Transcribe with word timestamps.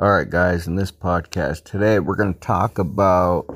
All 0.00 0.10
right, 0.12 0.30
guys, 0.30 0.68
in 0.68 0.76
this 0.76 0.92
podcast 0.92 1.64
today, 1.64 1.98
we're 1.98 2.14
going 2.14 2.32
to 2.32 2.38
talk 2.38 2.78
about 2.78 3.46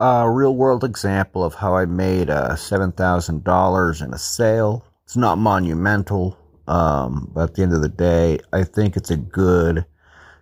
a 0.00 0.28
real 0.28 0.56
world 0.56 0.82
example 0.82 1.44
of 1.44 1.54
how 1.54 1.76
I 1.76 1.84
made 1.84 2.30
uh, 2.30 2.56
$7,000 2.56 4.02
in 4.04 4.12
a 4.12 4.18
sale. 4.18 4.84
It's 5.04 5.16
not 5.16 5.38
monumental, 5.38 6.36
um, 6.66 7.30
but 7.32 7.50
at 7.50 7.54
the 7.54 7.62
end 7.62 7.74
of 7.74 7.82
the 7.82 7.88
day, 7.88 8.40
I 8.52 8.64
think 8.64 8.96
it's 8.96 9.12
a 9.12 9.16
good 9.16 9.86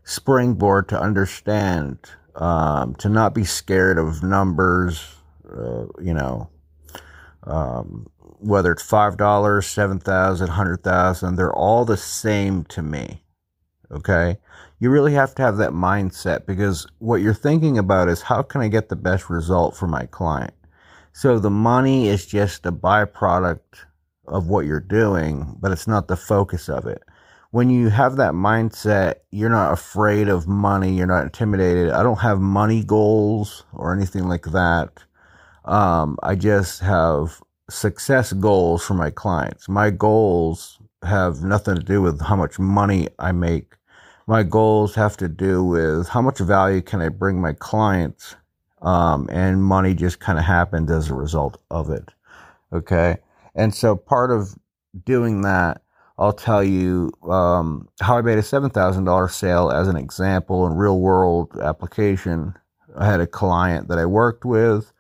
springboard 0.05 0.89
to 0.89 0.99
understand, 0.99 1.99
um, 2.37 2.95
to 2.95 3.11
not 3.11 3.35
be 3.35 3.45
scared 3.45 3.99
of 3.99 4.23
numbers, 4.23 5.17
uh, 5.55 5.85
you 6.01 6.15
know, 6.15 6.49
um, 7.43 8.07
whether 8.39 8.73
it's 8.73 8.91
$5, 8.91 9.63
7000 9.63 10.49
100000 10.49 11.37
they're 11.37 11.53
all 11.53 11.85
the 11.85 11.99
same 11.99 12.65
to 12.65 12.81
me. 12.81 13.21
Okay? 13.91 14.39
You 14.79 14.91
really 14.91 15.15
have 15.15 15.35
to 15.37 15.43
have 15.43 15.57
that 15.59 15.71
mindset 15.71 16.47
because 16.47 16.87
what 16.99 17.23
you're 17.23 17.35
thinking 17.35 17.79
about 17.79 18.09
is 18.09 18.23
how 18.23 18.43
can 18.43 18.61
I 18.61 18.69
get 18.69 18.89
the 18.89 18.97
best 18.97 19.31
result 19.31 19.77
for 19.77 19.87
my 19.87 20.07
client? 20.07 20.55
So 21.13 21.39
the 21.39 21.51
money 21.51 22.09
is 22.09 22.27
just 22.27 22.67
a 22.67 22.73
byproduct 22.73 23.87
of 24.29 24.49
what 24.49 24.67
you're 24.67 24.81
doing, 24.81 25.57
but 25.61 25.73
it's 25.73 25.87
not 25.87 26.09
the 26.09 26.17
focus 26.17 26.69
of 26.69 26.87
it. 26.87 27.03
When 27.53 27.71
you 27.71 27.89
have 27.89 28.17
that 28.17 28.35
mindset, 28.35 29.15
you're 29.31 29.49
not 29.49 29.73
afraid 29.73 30.29
of 30.29 30.47
money, 30.47 30.95
you're 30.95 31.07
not 31.07 31.23
intimidated. 31.23 31.91
I 31.91 32.03
don't 32.03 32.19
have 32.19 32.41
money 32.41 32.85
goals 32.85 33.65
or 33.73 33.95
anything 33.95 34.29
like 34.29 34.45
that. 34.47 35.05
Um, 35.65 36.19
I 36.23 36.35
just 36.35 36.81
have 36.81 37.41
success 37.71 38.33
goals 38.33 38.85
for 38.85 38.95
my 38.95 39.11
clients. 39.11 39.69
My 39.69 39.91
goals 39.91 40.79
have 41.07 41.43
nothing 41.43 41.77
to 41.77 41.83
do 41.83 42.03
with 42.03 42.21
how 42.21 42.37
much 42.37 42.59
money 42.59 43.09
I 43.19 43.33
make. 43.33 43.75
My 44.27 44.43
goals 44.43 44.95
have 44.97 45.17
to 45.19 45.29
do 45.29 45.65
with 45.65 46.09
how 46.09 46.21
much 46.21 46.39
value 46.39 46.83
can 46.83 47.01
I 47.01 47.09
bring 47.09 47.41
my 47.41 47.53
clients, 47.53 48.37
um, 48.83 49.29
and 49.31 49.63
money 49.63 49.95
just 49.95 50.21
kind 50.21 50.39
of 50.39 50.45
happens 50.45 50.91
as 50.91 51.11
a 51.11 51.15
result 51.15 51.61
of 51.71 51.91
it. 51.91 52.09
Okay, 52.73 53.19
and 53.55 53.75
so 53.75 53.95
part 53.97 54.31
of 54.31 54.55
doing 55.05 55.43
that, 55.43 55.83
I'll 56.19 56.33
tell 56.33 56.65
you 56.65 57.13
um, 57.29 57.89
how 58.01 58.19
I 58.19 58.23
made 58.23 58.39
a 58.39 58.43
seven 58.43 58.71
thousand 58.71 59.05
dollar 59.05 59.29
sale 59.29 59.71
as 59.71 59.87
an 59.89 59.97
example 59.97 60.67
in 60.67 60.75
real 60.75 60.99
world 60.99 61.57
application. 61.63 62.55
I 62.99 63.07
had 63.07 63.21
a 63.21 63.27
client 63.27 63.89
that 63.89 63.99
I 63.99 64.07
worked 64.07 64.45
with 64.45 64.93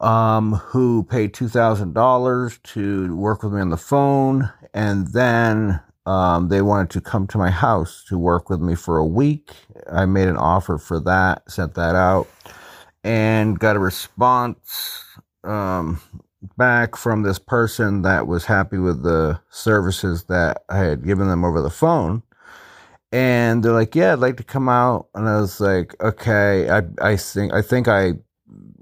um, 0.00 0.54
who 0.54 1.04
paid 1.04 1.34
$2,000 1.34 2.62
to 2.62 3.16
work 3.16 3.42
with 3.42 3.52
me 3.52 3.60
on 3.60 3.70
the 3.70 3.76
phone. 3.76 4.50
And 4.74 5.08
then 5.08 5.80
um, 6.06 6.48
they 6.48 6.62
wanted 6.62 6.90
to 6.90 7.00
come 7.00 7.26
to 7.28 7.38
my 7.38 7.50
house 7.50 8.04
to 8.08 8.18
work 8.18 8.50
with 8.50 8.60
me 8.60 8.74
for 8.74 8.98
a 8.98 9.06
week. 9.06 9.50
I 9.92 10.06
made 10.06 10.28
an 10.28 10.36
offer 10.36 10.78
for 10.78 11.00
that, 11.00 11.50
sent 11.50 11.74
that 11.74 11.94
out, 11.94 12.28
and 13.04 13.58
got 13.58 13.76
a 13.76 13.80
response 13.80 15.04
um, 15.44 16.00
back 16.56 16.96
from 16.96 17.22
this 17.22 17.38
person 17.38 18.02
that 18.02 18.26
was 18.26 18.44
happy 18.46 18.78
with 18.78 19.02
the 19.02 19.40
services 19.50 20.24
that 20.24 20.62
I 20.68 20.78
had 20.78 21.04
given 21.04 21.28
them 21.28 21.44
over 21.44 21.62
the 21.62 21.70
phone. 21.70 22.22
And 23.12 23.62
they're 23.62 23.72
like, 23.72 23.94
"Yeah, 23.94 24.12
I'd 24.12 24.20
like 24.20 24.36
to 24.38 24.44
come 24.44 24.68
out." 24.68 25.08
And 25.14 25.28
I 25.28 25.40
was 25.40 25.60
like, 25.60 25.94
"Okay, 26.02 26.70
I 26.70 26.82
I 27.02 27.16
think 27.16 27.52
I 27.52 27.62
think 27.62 27.88
I 27.88 28.14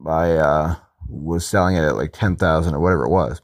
I 0.06 0.32
uh, 0.32 0.74
was 1.08 1.46
selling 1.46 1.76
it 1.76 1.82
at 1.82 1.96
like 1.96 2.12
10,000 2.12 2.74
or 2.74 2.80
whatever 2.80 3.04
it 3.04 3.10
was. 3.10 3.40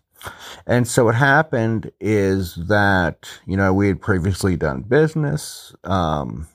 And 0.66 0.88
so 0.88 1.04
what 1.04 1.14
happened 1.14 1.90
is 2.00 2.54
that, 2.68 3.28
you 3.46 3.56
know, 3.56 3.72
we 3.74 3.88
had 3.88 4.00
previously 4.00 4.56
done 4.56 4.82
business, 4.82 5.74
um, 5.84 6.48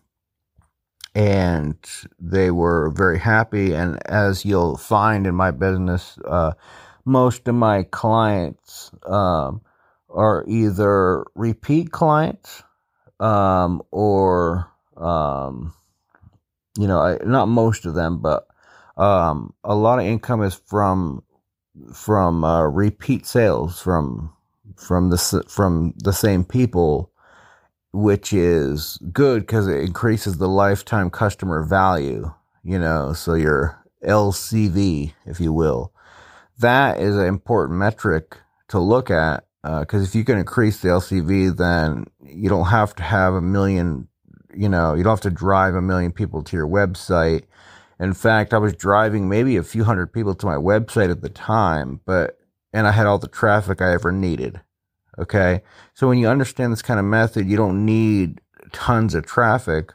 and 1.13 1.77
they 2.19 2.51
were 2.51 2.89
very 2.91 3.19
happy. 3.19 3.73
And 3.73 3.99
as 4.07 4.45
you'll 4.45 4.77
find 4.77 5.27
in 5.27 5.35
my 5.35 5.51
business, 5.51 6.17
uh, 6.25 6.53
most 7.05 7.47
of 7.47 7.55
my 7.55 7.83
clients, 7.83 8.91
um, 9.05 9.61
are 10.09 10.43
either 10.47 11.23
repeat 11.35 11.91
clients, 11.91 12.63
um, 13.19 13.81
or, 13.91 14.71
um, 14.97 15.73
you 16.77 16.87
know, 16.87 16.99
I, 16.99 17.17
not 17.23 17.47
most 17.47 17.85
of 17.85 17.93
them, 17.93 18.19
but 18.19 18.47
um, 18.99 19.53
a 19.63 19.75
lot 19.75 19.99
of 19.99 20.05
income 20.05 20.43
is 20.43 20.53
from 20.53 21.23
from 21.93 22.43
uh, 22.43 22.63
repeat 22.63 23.25
sales 23.25 23.81
from 23.81 24.33
from 24.75 25.09
the 25.09 25.43
from 25.47 25.93
the 25.97 26.11
same 26.11 26.43
people, 26.43 27.11
which 27.93 28.33
is 28.33 28.99
good 29.11 29.41
because 29.41 29.67
it 29.67 29.81
increases 29.81 30.37
the 30.37 30.49
lifetime 30.49 31.09
customer 31.09 31.63
value. 31.63 32.31
You 32.63 32.77
know, 32.77 33.13
so 33.13 33.35
your 33.35 33.81
LCV, 34.03 35.13
if 35.25 35.39
you 35.39 35.53
will, 35.53 35.93
that 36.59 36.99
is 36.99 37.15
an 37.15 37.25
important 37.25 37.79
metric 37.79 38.37
to 38.67 38.79
look 38.79 39.09
at 39.09 39.45
because 39.63 40.01
uh, 40.01 40.05
if 40.05 40.13
you 40.13 40.25
can 40.25 40.37
increase 40.37 40.81
the 40.81 40.89
LCV, 40.89 41.55
then 41.55 42.05
you 42.21 42.49
don't 42.49 42.67
have 42.67 42.93
to 42.95 43.03
have 43.03 43.33
a 43.33 43.41
million. 43.41 44.09
You 44.53 44.67
know, 44.67 44.93
you 44.93 45.03
don't 45.03 45.11
have 45.11 45.21
to 45.21 45.29
drive 45.29 45.75
a 45.75 45.81
million 45.81 46.11
people 46.11 46.43
to 46.43 46.57
your 46.57 46.67
website 46.67 47.43
in 47.99 48.13
fact, 48.13 48.53
I 48.53 48.57
was 48.57 48.73
driving 48.73 49.27
maybe 49.27 49.57
a 49.57 49.63
few 49.63 49.83
hundred 49.83 50.13
people 50.13 50.33
to 50.35 50.45
my 50.45 50.55
website 50.55 51.11
at 51.11 51.21
the 51.21 51.29
time, 51.29 51.99
but, 52.05 52.39
and 52.71 52.87
I 52.87 52.91
had 52.91 53.05
all 53.05 53.19
the 53.19 53.27
traffic 53.27 53.81
I 53.81 53.93
ever 53.93 54.11
needed. 54.11 54.61
Okay. 55.17 55.61
So 55.93 56.07
when 56.07 56.17
you 56.17 56.27
understand 56.27 56.71
this 56.71 56.81
kind 56.81 56.99
of 56.99 57.05
method, 57.05 57.47
you 57.47 57.57
don't 57.57 57.85
need 57.85 58.39
tons 58.71 59.15
of 59.15 59.25
traffic. 59.25 59.93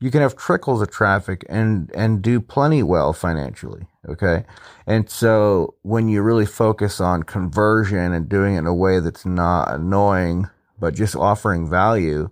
You 0.00 0.10
can 0.10 0.20
have 0.20 0.36
trickles 0.36 0.82
of 0.82 0.90
traffic 0.90 1.46
and, 1.48 1.90
and 1.94 2.20
do 2.20 2.42
plenty 2.42 2.82
well 2.82 3.14
financially. 3.14 3.86
Okay. 4.06 4.44
And 4.86 5.08
so 5.08 5.74
when 5.80 6.08
you 6.08 6.20
really 6.20 6.44
focus 6.44 7.00
on 7.00 7.22
conversion 7.22 8.12
and 8.12 8.28
doing 8.28 8.56
it 8.56 8.58
in 8.58 8.66
a 8.66 8.74
way 8.74 9.00
that's 9.00 9.24
not 9.24 9.72
annoying, 9.72 10.50
but 10.78 10.94
just 10.94 11.16
offering 11.16 11.68
value, 11.68 12.28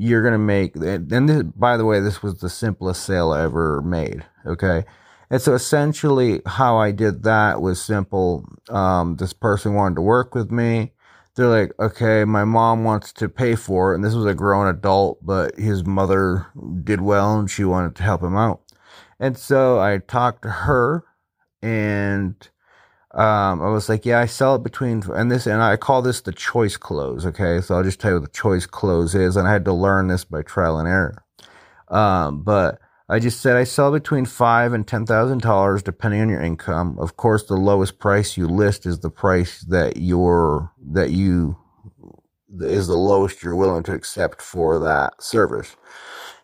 you're 0.00 0.22
going 0.22 0.32
to 0.32 0.38
make, 0.38 0.76
and 0.76 1.28
this, 1.28 1.42
by 1.42 1.76
the 1.76 1.84
way, 1.84 2.00
this 2.00 2.22
was 2.22 2.40
the 2.40 2.48
simplest 2.48 3.04
sale 3.04 3.32
I 3.32 3.42
ever 3.42 3.82
made. 3.82 4.24
Okay. 4.46 4.84
And 5.28 5.42
so 5.42 5.54
essentially 5.54 6.40
how 6.46 6.78
I 6.78 6.90
did 6.90 7.22
that 7.24 7.60
was 7.60 7.82
simple. 7.82 8.48
Um, 8.70 9.16
this 9.16 9.34
person 9.34 9.74
wanted 9.74 9.96
to 9.96 10.00
work 10.00 10.34
with 10.34 10.50
me. 10.50 10.92
They're 11.34 11.46
like, 11.46 11.72
okay, 11.78 12.24
my 12.24 12.44
mom 12.44 12.82
wants 12.82 13.12
to 13.12 13.28
pay 13.28 13.54
for 13.54 13.92
it. 13.92 13.96
And 13.96 14.04
this 14.04 14.14
was 14.14 14.24
a 14.24 14.34
grown 14.34 14.66
adult, 14.66 15.24
but 15.24 15.56
his 15.58 15.84
mother 15.84 16.46
did 16.82 17.02
well 17.02 17.38
and 17.38 17.50
she 17.50 17.64
wanted 17.64 17.94
to 17.96 18.02
help 18.02 18.22
him 18.22 18.36
out. 18.36 18.62
And 19.20 19.36
so 19.36 19.78
I 19.78 19.98
talked 19.98 20.42
to 20.42 20.50
her 20.50 21.04
and, 21.62 22.34
um, 23.12 23.62
I 23.62 23.68
was 23.70 23.88
like, 23.88 24.06
yeah, 24.06 24.20
I 24.20 24.26
sell 24.26 24.56
it 24.56 24.62
between, 24.62 25.02
and 25.14 25.30
this, 25.30 25.46
and 25.46 25.62
I 25.62 25.76
call 25.76 26.02
this 26.02 26.20
the 26.20 26.32
choice 26.32 26.76
close. 26.76 27.26
Okay. 27.26 27.60
So 27.60 27.74
I'll 27.76 27.82
just 27.82 28.00
tell 28.00 28.12
you 28.12 28.20
what 28.20 28.32
the 28.32 28.38
choice 28.38 28.66
close 28.66 29.14
is. 29.14 29.36
And 29.36 29.48
I 29.48 29.52
had 29.52 29.64
to 29.66 29.72
learn 29.72 30.08
this 30.08 30.24
by 30.24 30.42
trial 30.42 30.78
and 30.78 30.88
error. 30.88 31.24
Um, 31.88 32.42
but 32.42 32.80
I 33.08 33.18
just 33.18 33.40
said 33.40 33.56
I 33.56 33.64
sell 33.64 33.90
between 33.92 34.24
five 34.24 34.72
and 34.72 34.86
ten 34.86 35.04
thousand 35.04 35.42
dollars 35.42 35.82
depending 35.82 36.20
on 36.20 36.28
your 36.28 36.40
income. 36.40 36.96
Of 37.00 37.16
course, 37.16 37.44
the 37.44 37.56
lowest 37.56 37.98
price 37.98 38.36
you 38.36 38.46
list 38.46 38.86
is 38.86 39.00
the 39.00 39.10
price 39.10 39.62
that 39.62 39.96
you're 39.96 40.72
that 40.92 41.10
you 41.10 41.56
is 42.60 42.86
the 42.86 42.96
lowest 42.96 43.42
you're 43.42 43.56
willing 43.56 43.82
to 43.84 43.92
accept 43.92 44.40
for 44.40 44.78
that 44.80 45.20
service. 45.22 45.76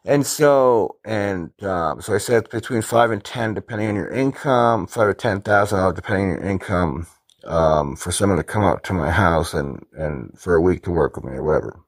And 0.06 0.26
so, 0.26 0.96
and 1.04 1.50
um, 1.64 2.00
so 2.00 2.14
I 2.14 2.18
said 2.18 2.48
between 2.50 2.82
five 2.82 3.10
and 3.10 3.24
ten, 3.24 3.54
depending 3.54 3.88
on 3.90 3.96
your 3.96 4.10
income, 4.10 4.86
five 4.86 5.08
or 5.08 5.14
ten 5.14 5.42
thousand 5.42 5.96
depending 5.96 6.32
on 6.32 6.38
your 6.38 6.44
income, 6.44 7.08
um, 7.44 7.96
for 7.96 8.12
someone 8.12 8.38
to 8.38 8.44
come 8.44 8.64
out 8.64 8.84
to 8.84 8.94
my 8.94 9.10
house 9.10 9.54
and 9.54 9.84
and 9.94 10.38
for 10.38 10.54
a 10.54 10.62
week 10.62 10.84
to 10.84 10.92
work 10.92 11.16
with 11.16 11.26
me 11.26 11.32
or 11.32 11.44
whatever. 11.44 11.80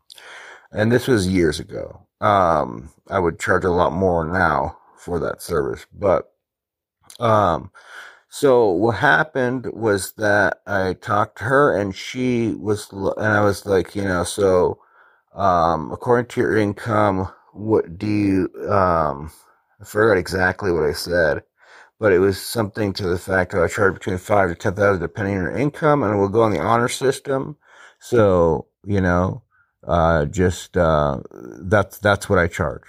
And 0.73 0.93
this 0.93 1.09
was 1.09 1.29
years 1.29 1.61
ago. 1.61 2.07
Um, 2.21 2.91
I 3.11 3.21
would 3.21 3.41
charge 3.41 3.65
a 3.65 3.71
lot 3.71 3.93
more 3.93 4.25
now 4.27 4.79
for 4.99 5.21
that 5.21 5.43
service, 5.43 5.87
but, 5.95 6.33
um, 7.21 7.71
so 8.31 8.71
what 8.71 8.97
happened 8.97 9.67
was 9.73 10.13
that 10.15 10.61
I 10.67 10.95
talked 10.95 11.39
to 11.39 11.45
her 11.45 11.77
and 11.79 11.95
she 11.97 12.51
was, 12.55 12.91
and 12.93 13.27
I 13.27 13.43
was 13.43 13.67
like, 13.67 13.97
you 13.97 14.03
know, 14.05 14.25
so, 14.25 14.81
um, 15.35 15.93
according 15.93 16.27
to 16.31 16.41
your 16.41 16.57
income, 16.57 17.29
what 17.59 17.99
do 17.99 18.07
you, 18.09 18.51
um, 18.71 19.33
I 19.81 19.85
forgot 19.85 20.19
exactly 20.19 20.73
what 20.73 20.85
I 20.85 20.93
said, 20.93 21.43
but 22.01 22.13
it 22.13 22.21
was 22.21 22.41
something 22.41 22.93
to 22.95 23.09
the 23.09 23.19
fact 23.19 23.53
that 23.53 23.63
I 23.63 23.69
charge 23.69 23.95
between 23.95 24.19
five 24.19 24.51
to 24.51 24.57
ten 24.57 24.75
thousand 24.75 25.03
depending 25.03 25.37
on 25.39 25.45
your 25.45 25.57
income, 25.57 26.03
and 26.05 26.15
it 26.15 26.19
will 26.19 26.29
go 26.31 26.43
on 26.43 26.53
the 26.53 26.61
honor 26.61 26.89
system. 26.89 27.57
So 28.01 28.69
you 28.87 29.01
know, 29.01 29.43
uh, 29.87 30.27
just 30.27 30.77
uh, 30.77 31.21
that's 31.63 31.99
that's 31.99 32.29
what 32.31 32.41
I 32.41 32.49
charge. 32.49 32.85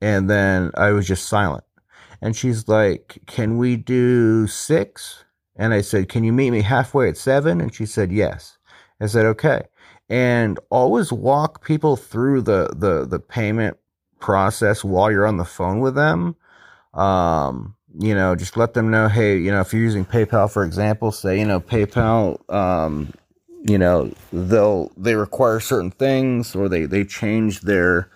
And 0.00 0.30
then 0.30 0.72
I 0.76 0.92
was 0.92 1.06
just 1.08 1.28
silent. 1.28 1.64
And 2.22 2.36
she's 2.36 2.68
like, 2.68 3.20
"Can 3.26 3.58
we 3.58 3.76
do 3.76 4.46
six? 4.48 5.24
And 5.56 5.74
I 5.74 5.82
said, 5.82 6.08
"Can 6.08 6.24
you 6.24 6.32
meet 6.32 6.50
me 6.52 6.62
halfway 6.62 7.08
at 7.08 7.16
seven? 7.18 7.60
And 7.60 7.74
she 7.74 7.86
said, 7.86 8.12
"Yes." 8.12 8.58
I 9.00 9.06
said, 9.06 9.26
"Okay." 9.26 9.62
And 10.08 10.58
always 10.70 11.12
walk 11.12 11.64
people 11.64 11.96
through 11.96 12.42
the 12.42 12.70
the 12.76 13.06
the 13.06 13.20
payment 13.20 13.76
process 14.18 14.84
while 14.84 15.10
you're 15.10 15.26
on 15.26 15.36
the 15.36 15.44
phone 15.44 15.80
with 15.80 15.94
them. 15.94 16.36
Um, 16.94 17.74
you 17.98 18.14
know, 18.14 18.34
just 18.36 18.56
let 18.56 18.74
them 18.74 18.90
know, 18.90 19.08
hey, 19.08 19.38
you 19.38 19.50
know, 19.50 19.60
if 19.60 19.72
you're 19.72 19.82
using 19.82 20.04
PayPal, 20.04 20.50
for 20.50 20.64
example, 20.64 21.12
say, 21.12 21.38
you 21.38 21.46
know, 21.46 21.60
PayPal, 21.60 22.38
um, 22.52 23.12
you 23.62 23.78
know, 23.78 24.12
they'll, 24.32 24.92
they 24.96 25.14
require 25.14 25.60
certain 25.60 25.90
things 25.90 26.54
or 26.54 26.68
they, 26.68 26.84
they 26.84 27.04
change 27.04 27.62
their 27.62 28.10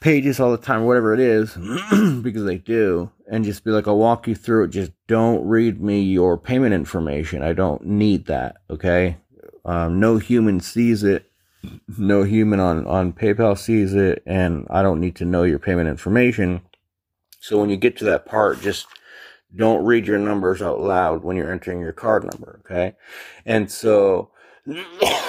pages 0.00 0.38
all 0.38 0.52
the 0.52 0.58
time, 0.58 0.84
whatever 0.84 1.12
it 1.12 1.20
is, 1.20 1.54
because 2.22 2.44
they 2.44 2.58
do, 2.58 3.10
and 3.30 3.44
just 3.44 3.64
be 3.64 3.70
like, 3.70 3.88
I'll 3.88 3.98
walk 3.98 4.28
you 4.28 4.34
through 4.34 4.64
it. 4.64 4.68
Just 4.68 4.92
don't 5.06 5.46
read 5.46 5.80
me 5.80 6.00
your 6.00 6.38
payment 6.38 6.74
information. 6.74 7.42
I 7.42 7.52
don't 7.52 7.84
need 7.84 8.26
that. 8.26 8.58
Okay. 8.70 9.16
Um, 9.64 10.00
no 10.00 10.18
human 10.18 10.60
sees 10.60 11.02
it. 11.02 11.27
No 11.96 12.22
human 12.22 12.60
on, 12.60 12.86
on 12.86 13.12
PayPal 13.12 13.58
sees 13.58 13.94
it, 13.94 14.22
and 14.26 14.66
I 14.70 14.82
don't 14.82 15.00
need 15.00 15.16
to 15.16 15.24
know 15.24 15.42
your 15.42 15.58
payment 15.58 15.88
information 15.88 16.62
so 17.40 17.58
when 17.58 17.70
you 17.70 17.76
get 17.76 17.96
to 17.98 18.04
that 18.06 18.26
part, 18.26 18.60
just 18.60 18.86
don't 19.54 19.84
read 19.84 20.06
your 20.06 20.18
numbers 20.18 20.60
out 20.60 20.80
loud 20.80 21.22
when 21.22 21.36
you're 21.36 21.52
entering 21.52 21.80
your 21.80 21.92
card 21.92 22.24
number, 22.24 22.60
okay? 22.64 22.96
And 23.46 23.70
so 23.70 24.30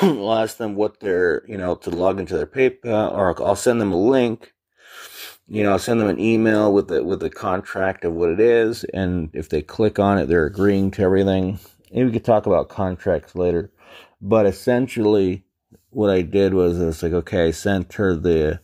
I'll 0.01 0.33
ask 0.33 0.57
them 0.57 0.75
what 0.75 0.99
they're, 0.99 1.43
you 1.47 1.57
know, 1.57 1.75
to 1.75 1.89
log 1.89 2.19
into 2.19 2.35
their 2.35 2.47
PayPal, 2.47 3.13
or 3.13 3.41
I'll 3.41 3.55
send 3.55 3.79
them 3.79 3.93
a 3.93 3.99
link. 3.99 4.53
You 5.47 5.63
know, 5.63 5.71
I'll 5.71 5.79
send 5.79 5.99
them 5.99 6.09
an 6.09 6.19
email 6.19 6.71
with 6.71 6.89
the 6.89 7.03
with 7.03 7.21
the 7.21 7.29
contract 7.29 8.05
of 8.05 8.13
what 8.13 8.29
it 8.29 8.39
is, 8.39 8.83
and 8.93 9.31
if 9.33 9.49
they 9.49 9.63
click 9.63 9.97
on 9.97 10.19
it, 10.19 10.27
they're 10.27 10.45
agreeing 10.45 10.91
to 10.91 11.01
everything. 11.01 11.57
And 11.91 12.05
we 12.05 12.11
could 12.11 12.25
talk 12.25 12.45
about 12.45 12.69
contracts 12.69 13.33
later, 13.33 13.71
but 14.21 14.45
essentially, 14.45 15.43
what 15.89 16.09
I 16.09 16.21
did 16.21 16.53
was 16.53 16.79
I 16.79 16.85
was 16.85 17.03
like, 17.03 17.13
okay, 17.13 17.47
I 17.47 17.51
sent 17.51 17.93
her 17.93 18.15
the 18.15 18.59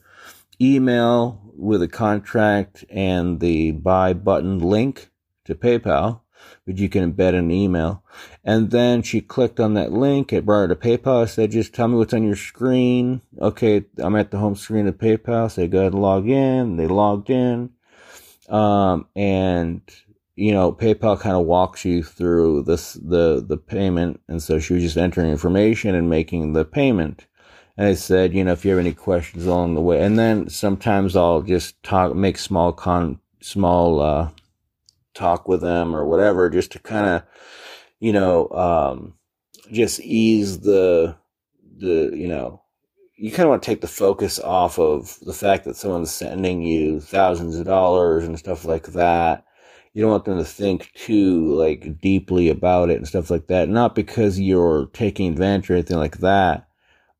email 0.61 1.41
with 1.55 1.81
a 1.81 1.87
contract 1.87 2.85
and 2.89 3.39
the 3.39 3.71
buy 3.71 4.13
button 4.13 4.59
link 4.59 5.09
to 5.45 5.55
PayPal, 5.55 6.21
which 6.65 6.79
you 6.79 6.89
can 6.89 7.13
embed 7.13 7.29
in 7.29 7.35
an 7.35 7.51
email. 7.51 8.03
And 8.43 8.71
then 8.71 9.01
she 9.01 9.21
clicked 9.21 9.59
on 9.59 9.73
that 9.75 9.91
link. 9.91 10.31
It 10.31 10.45
brought 10.45 10.69
her 10.69 10.75
to 10.75 10.75
PayPal. 10.75 11.23
I 11.23 11.25
said, 11.25 11.51
just 11.51 11.73
tell 11.73 11.87
me 11.87 11.95
what's 11.95 12.13
on 12.13 12.23
your 12.23 12.35
screen. 12.35 13.21
Okay, 13.39 13.85
I'm 13.97 14.15
at 14.15 14.31
the 14.31 14.37
home 14.37 14.55
screen 14.55 14.87
of 14.87 14.97
PayPal. 14.97 15.49
So 15.49 15.67
go 15.67 15.79
ahead 15.79 15.93
and 15.93 16.01
log 16.01 16.29
in. 16.29 16.77
They 16.77 16.87
logged 16.87 17.29
in. 17.29 17.71
Um, 18.49 19.07
and 19.15 19.81
you 20.35 20.51
know, 20.51 20.73
PayPal 20.73 21.19
kind 21.19 21.35
of 21.35 21.45
walks 21.45 21.85
you 21.85 22.03
through 22.03 22.63
this, 22.63 22.93
the, 22.93 23.43
the 23.45 23.57
payment. 23.57 24.19
And 24.27 24.43
so 24.43 24.59
she 24.59 24.73
was 24.73 24.83
just 24.83 24.97
entering 24.97 25.31
information 25.31 25.95
and 25.95 26.09
making 26.09 26.53
the 26.53 26.65
payment. 26.65 27.25
And 27.77 27.87
I 27.87 27.93
said, 27.93 28.33
you 28.33 28.43
know, 28.43 28.53
if 28.53 28.63
you 28.65 28.71
have 28.71 28.79
any 28.79 28.93
questions 28.93 29.45
along 29.45 29.75
the 29.75 29.81
way, 29.81 30.01
and 30.01 30.17
then 30.17 30.49
sometimes 30.49 31.15
I'll 31.15 31.41
just 31.41 31.81
talk, 31.83 32.15
make 32.15 32.37
small 32.37 32.71
con, 32.73 33.19
small, 33.41 34.01
uh, 34.01 34.29
talk 35.13 35.47
with 35.47 35.61
them 35.61 35.95
or 35.95 36.05
whatever, 36.05 36.49
just 36.49 36.71
to 36.73 36.79
kind 36.79 37.05
of, 37.05 37.23
you 37.99 38.11
know, 38.11 38.49
um, 38.49 39.13
just 39.71 39.99
ease 40.01 40.59
the, 40.59 41.15
the, 41.77 42.11
you 42.13 42.27
know, 42.27 42.61
you 43.17 43.31
kind 43.31 43.43
of 43.43 43.49
want 43.49 43.63
to 43.63 43.65
take 43.65 43.81
the 43.81 43.87
focus 43.87 44.39
off 44.39 44.77
of 44.77 45.17
the 45.21 45.33
fact 45.33 45.63
that 45.63 45.77
someone's 45.77 46.11
sending 46.11 46.61
you 46.61 46.99
thousands 46.99 47.57
of 47.57 47.65
dollars 47.65 48.25
and 48.25 48.37
stuff 48.37 48.65
like 48.65 48.87
that. 48.87 49.44
You 49.95 50.01
don't 50.01 50.11
want 50.11 50.25
them 50.25 50.37
to 50.37 50.43
think 50.43 50.91
too 50.93 51.55
like 51.55 52.01
deeply 52.01 52.49
about 52.49 52.89
it 52.89 52.97
and 52.97 53.07
stuff 53.07 53.31
like 53.31 53.47
that. 53.47 53.69
Not 53.69 53.95
because 53.95 54.37
you're 54.37 54.87
taking 54.87 55.31
advantage 55.31 55.69
or 55.69 55.73
anything 55.75 55.95
like 55.97 56.17
that, 56.17 56.67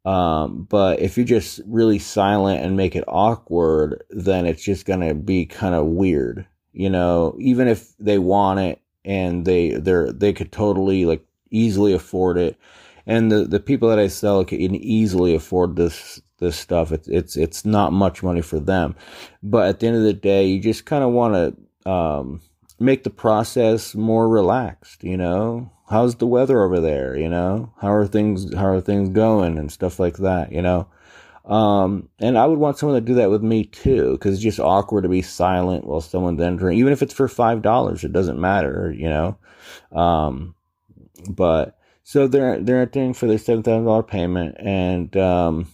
um, 0.03 0.67
but 0.69 0.99
if 0.99 1.15
you're 1.15 1.25
just 1.25 1.61
really 1.65 1.99
silent 1.99 2.61
and 2.61 2.75
make 2.75 2.93
it 2.93 3.05
awkward, 3.07 4.03
then 4.09 4.45
it's 4.45 4.61
just 4.61 4.85
gonna 4.85 5.13
be 5.13 5.45
kind 5.45 5.73
of 5.73 5.85
weird. 5.85 6.45
You 6.73 6.89
know, 6.89 7.37
even 7.39 7.69
if 7.69 7.95
they 7.97 8.19
want 8.19 8.59
it 8.59 8.81
and 9.05 9.45
they 9.45 9.71
they're 9.71 10.11
they 10.11 10.33
could 10.33 10.51
totally 10.51 11.05
like 11.05 11.25
easily 11.51 11.93
afford 11.93 12.37
it, 12.37 12.57
and 13.07 13.31
the 13.31 13.45
the 13.45 13.61
people 13.61 13.87
that 13.87 13.99
I 13.99 14.07
sell 14.07 14.43
can 14.43 14.75
easily 14.75 15.33
afford 15.33 15.77
this 15.77 16.21
this 16.39 16.57
stuff. 16.57 16.91
It's 16.91 17.07
it's 17.07 17.37
it's 17.37 17.63
not 17.65 17.93
much 17.93 18.21
money 18.21 18.41
for 18.41 18.59
them, 18.59 18.95
but 19.41 19.69
at 19.69 19.79
the 19.79 19.87
end 19.87 19.95
of 19.95 20.03
the 20.03 20.11
day, 20.13 20.45
you 20.45 20.59
just 20.59 20.85
kind 20.85 21.05
of 21.05 21.11
want 21.11 21.35
to 21.85 21.89
um, 21.89 22.41
make 22.79 23.03
the 23.03 23.09
process 23.09 23.95
more 23.95 24.27
relaxed. 24.27 25.03
You 25.03 25.17
know, 25.17 25.71
how's 25.89 26.15
the 26.15 26.27
weather 26.27 26.63
over 26.63 26.79
there? 26.79 27.17
You 27.17 27.29
know, 27.29 27.73
how 27.81 27.93
are 27.93 28.07
things, 28.07 28.53
how 28.53 28.67
are 28.67 28.81
things 28.81 29.09
going 29.09 29.57
and 29.57 29.71
stuff 29.71 29.99
like 29.99 30.17
that, 30.17 30.51
you 30.51 30.61
know? 30.61 30.87
Um, 31.45 32.09
and 32.19 32.39
I 32.39 32.47
would 32.47 32.57
want 32.57 32.79
someone 32.79 32.99
to 32.99 33.05
do 33.05 33.13
that 33.15 33.29
with 33.29 33.43
me 33.43 33.65
too, 33.65 34.13
because 34.13 34.33
it's 34.33 34.43
just 34.43 34.59
awkward 34.59 35.03
to 35.03 35.09
be 35.09 35.21
silent 35.21 35.85
while 35.85 36.01
someone's 36.01 36.41
entering, 36.41 36.79
even 36.79 36.91
if 36.91 37.03
it's 37.03 37.13
for 37.13 37.27
five 37.27 37.61
dollars, 37.61 38.03
it 38.03 38.11
doesn't 38.11 38.39
matter, 38.39 38.91
you 38.97 39.07
know. 39.07 39.37
Um, 39.91 40.55
but 41.29 41.77
so 42.03 42.27
they're 42.27 42.59
they're 42.59 42.81
entering 42.81 43.13
for 43.13 43.27
their 43.27 43.37
seven 43.37 43.61
thousand 43.61 43.85
dollar 43.85 44.01
payment, 44.01 44.55
and 44.59 45.15
um, 45.17 45.67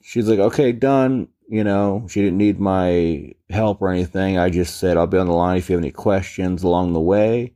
she's 0.00 0.28
like, 0.28 0.38
okay, 0.38 0.70
done. 0.70 1.26
You 1.48 1.62
know, 1.62 2.06
she 2.08 2.22
didn't 2.22 2.38
need 2.38 2.58
my 2.58 3.32
help 3.50 3.80
or 3.80 3.90
anything. 3.90 4.38
I 4.38 4.50
just 4.50 4.78
said 4.78 4.96
I'll 4.96 5.06
be 5.06 5.18
on 5.18 5.26
the 5.26 5.32
line 5.32 5.58
if 5.58 5.68
you 5.68 5.76
have 5.76 5.82
any 5.82 5.92
questions 5.92 6.62
along 6.62 6.92
the 6.92 7.00
way. 7.00 7.54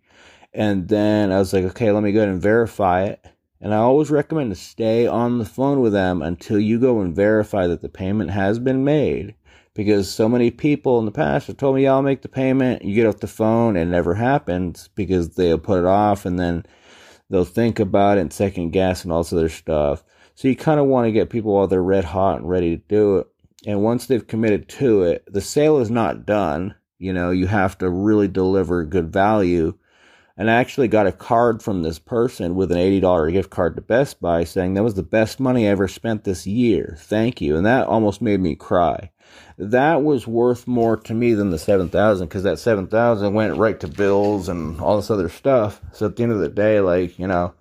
And 0.53 0.89
then 0.89 1.33
I 1.33 1.39
was 1.39 1.53
like, 1.53 1.65
okay, 1.65 1.91
let 1.91 2.03
me 2.03 2.13
go 2.13 2.21
ahead 2.21 2.29
and 2.29 2.43
verify 2.43 3.05
it. 3.05 3.25
And 3.61 3.75
I 3.75 3.79
always 3.79 4.11
recommend 4.11 4.51
to 4.51 4.57
stay 4.57 5.07
on 5.07 5.39
the 5.39 5.45
phone 5.45 5.81
with 5.81 5.93
them 5.93 6.23
until 6.23 6.59
you 6.59 6.81
go 6.81 7.01
and 7.01 7.15
verify 7.15 7.67
that 7.67 7.83
the 7.83 7.89
payment 7.89 8.31
has 8.31 8.59
been 8.59 8.85
made. 8.85 9.35
Because 9.75 10.11
so 10.11 10.29
many 10.29 10.51
people 10.51 10.99
in 10.99 11.05
the 11.05 11.13
past 11.13 11.47
have 11.47 11.57
told 11.57 11.77
me, 11.77 11.85
yeah, 11.85 11.93
I'll 11.93 12.03
make 12.03 12.23
the 12.23 12.29
payment. 12.29 12.85
You 12.85 12.95
get 12.95 13.07
off 13.07 13.21
the 13.21 13.29
phone, 13.29 13.77
and 13.77 13.89
it 13.89 13.93
never 13.93 14.15
happens 14.15 14.89
because 14.95 15.31
they'll 15.31 15.59
put 15.59 15.79
it 15.79 15.85
off 15.85 16.27
and 16.27 16.39
then 16.39 16.65
they'll 17.29 17.45
think 17.45 17.79
about 17.79 18.19
it 18.19 18.23
and 18.23 18.33
second 18.33 18.71
guess 18.71 19.05
and 19.05 19.13
all 19.13 19.23
this 19.23 19.33
other 19.33 19.49
stuff. 19.49 20.03
So 20.35 20.49
you 20.49 20.57
kind 20.57 20.81
of 20.81 20.87
want 20.87 21.07
to 21.07 21.13
get 21.13 21.31
people 21.31 21.55
while 21.55 21.67
they're 21.67 21.83
red 21.83 22.05
hot 22.05 22.41
and 22.41 22.49
ready 22.49 22.77
to 22.77 22.83
do 22.89 23.19
it. 23.19 23.30
And 23.67 23.83
once 23.83 24.07
they've 24.07 24.27
committed 24.27 24.69
to 24.71 25.03
it, 25.03 25.25
the 25.31 25.41
sale 25.41 25.79
is 25.79 25.91
not 25.91 26.27
done. 26.27 26.75
You 26.99 27.13
know, 27.13 27.31
you 27.31 27.47
have 27.47 27.79
to 27.79 27.91
really 27.91 28.29
deliver 28.29 28.85
good 28.85 29.13
value 29.13 29.79
and 30.41 30.51
I 30.51 30.55
actually 30.55 30.89
got 30.89 31.07
a 31.07 31.13
card 31.13 31.63
from 31.63 31.83
this 31.83 31.99
person 31.99 32.55
with 32.55 32.73
an 32.73 32.79
$80 32.79 33.31
gift 33.31 33.51
card 33.51 33.77
to 33.77 33.83
Best 33.83 34.23
Buy 34.23 34.45
saying 34.45 34.73
that 34.73 34.83
was 34.83 34.95
the 34.95 35.03
best 35.03 35.39
money 35.39 35.67
I 35.67 35.71
ever 35.71 35.87
spent 35.87 36.25
this 36.25 36.47
year. 36.47 36.97
Thank 36.99 37.43
you. 37.43 37.59
And 37.59 37.67
that 37.67 37.87
almost 37.87 38.23
made 38.23 38.41
me 38.41 38.55
cry. 38.55 39.11
That 39.59 40.03
was 40.03 40.27
worth 40.27 40.67
more 40.67 40.97
to 40.97 41.13
me 41.13 41.35
than 41.35 41.51
the 41.51 41.59
7000 41.59 42.27
because 42.27 42.45
that 42.45 42.59
7000 42.59 43.35
went 43.35 43.59
right 43.59 43.79
to 43.81 43.87
bills 43.87 44.49
and 44.49 44.81
all 44.81 44.97
this 44.97 45.11
other 45.11 45.29
stuff. 45.29 45.83
So 45.93 46.07
at 46.07 46.17
the 46.17 46.23
end 46.23 46.33
of 46.33 46.41
the 46.41 46.49
day, 46.49 46.81
like, 46.81 47.19
you 47.19 47.27
know, 47.27 47.53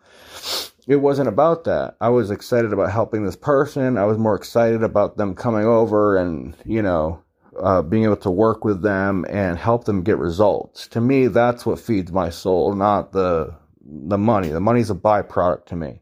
it 0.89 0.95
wasn't 0.95 1.29
about 1.29 1.65
that. 1.65 1.95
I 2.01 2.09
was 2.09 2.31
excited 2.31 2.73
about 2.73 2.91
helping 2.91 3.23
this 3.23 3.35
person. 3.35 3.95
I 3.95 4.05
was 4.05 4.17
more 4.17 4.33
excited 4.35 4.81
about 4.81 5.17
them 5.17 5.35
coming 5.35 5.65
over 5.65 6.17
and, 6.17 6.57
you 6.65 6.81
know, 6.81 7.21
uh, 7.61 7.83
being 7.83 8.05
able 8.05 8.17
to 8.17 8.31
work 8.31 8.65
with 8.65 8.81
them 8.81 9.23
and 9.29 9.55
help 9.55 9.83
them 9.85 10.01
get 10.01 10.17
results. 10.17 10.87
To 10.87 10.99
me, 10.99 11.27
that's 11.27 11.63
what 11.63 11.79
feeds 11.79 12.11
my 12.11 12.31
soul, 12.31 12.73
not 12.73 13.11
the 13.11 13.53
the 13.85 14.17
money. 14.17 14.49
The 14.49 14.59
money's 14.59 14.89
a 14.89 14.95
byproduct 14.95 15.67
to 15.67 15.75
me. 15.75 16.01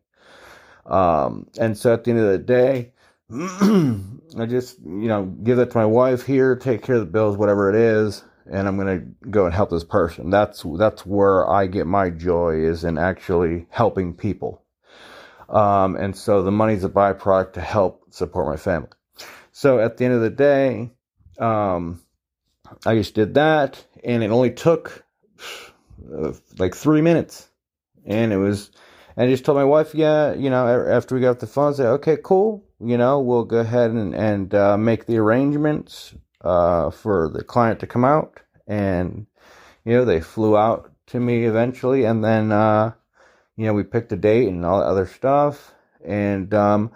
Um, 0.85 1.47
and 1.59 1.77
so 1.77 1.93
at 1.93 2.05
the 2.05 2.11
end 2.11 2.19
of 2.21 2.31
the 2.31 2.37
day, 2.37 2.93
I 3.29 4.45
just 4.45 4.79
you 4.79 5.09
know 5.09 5.25
give 5.25 5.57
that 5.57 5.71
to 5.71 5.77
my 5.77 5.85
wife 5.85 6.25
here, 6.25 6.55
take 6.55 6.81
care 6.81 6.95
of 6.95 7.01
the 7.01 7.11
bills, 7.11 7.35
whatever 7.35 7.69
it 7.69 7.75
is, 7.75 8.23
and 8.49 8.67
I'm 8.69 8.77
gonna 8.77 9.03
go 9.29 9.45
and 9.45 9.53
help 9.53 9.69
this 9.69 9.83
person. 9.83 10.29
That's 10.29 10.63
that's 10.77 11.05
where 11.05 11.49
I 11.49 11.67
get 11.67 11.87
my 11.87 12.09
joy 12.09 12.59
is 12.61 12.85
in 12.85 12.97
actually 12.97 13.67
helping 13.69 14.13
people. 14.13 14.63
Um, 15.49 15.95
and 15.95 16.15
so 16.15 16.43
the 16.43 16.51
money's 16.51 16.83
a 16.83 16.89
byproduct 16.89 17.53
to 17.53 17.61
help 17.61 18.13
support 18.13 18.47
my 18.47 18.57
family. 18.57 18.89
So 19.51 19.79
at 19.79 19.97
the 19.97 20.05
end 20.05 20.13
of 20.13 20.21
the 20.21 20.29
day, 20.29 20.91
um, 21.39 22.01
I 22.85 22.95
just 22.95 23.13
did 23.13 23.35
that, 23.35 23.83
and 24.03 24.23
it 24.23 24.29
only 24.29 24.51
took 24.51 25.03
uh, 26.13 26.33
like 26.57 26.75
three 26.75 27.01
minutes, 27.01 27.47
and 28.05 28.33
it 28.33 28.37
was. 28.37 28.71
and 29.15 29.27
I 29.27 29.31
just 29.31 29.45
told 29.45 29.57
my 29.57 29.63
wife, 29.63 29.95
yeah, 29.95 30.33
you 30.33 30.49
know, 30.49 30.67
after 30.87 31.15
we 31.15 31.21
got 31.21 31.39
the 31.39 31.47
phone, 31.47 31.73
I 31.73 31.75
said, 31.75 31.87
okay, 31.87 32.17
cool, 32.21 32.63
you 32.79 32.97
know, 32.97 33.19
we'll 33.19 33.45
go 33.45 33.59
ahead 33.59 33.91
and 33.91 34.13
and 34.13 34.53
uh, 34.53 34.77
make 34.77 35.05
the 35.05 35.17
arrangements 35.17 36.13
uh, 36.41 36.91
for 36.91 37.29
the 37.29 37.43
client 37.43 37.79
to 37.79 37.87
come 37.87 38.05
out, 38.05 38.39
and 38.67 39.27
you 39.85 39.93
know, 39.93 40.05
they 40.05 40.19
flew 40.19 40.57
out 40.57 40.91
to 41.07 41.19
me 41.19 41.45
eventually, 41.45 42.03
and 42.03 42.23
then 42.23 42.51
uh, 42.51 42.91
you 43.57 43.65
know, 43.65 43.73
we 43.73 43.83
picked 43.83 44.11
a 44.13 44.15
date 44.15 44.47
and 44.47 44.65
all 44.65 44.79
that 44.79 44.85
other 44.85 45.07
stuff, 45.07 45.73
and 46.05 46.53
um, 46.53 46.91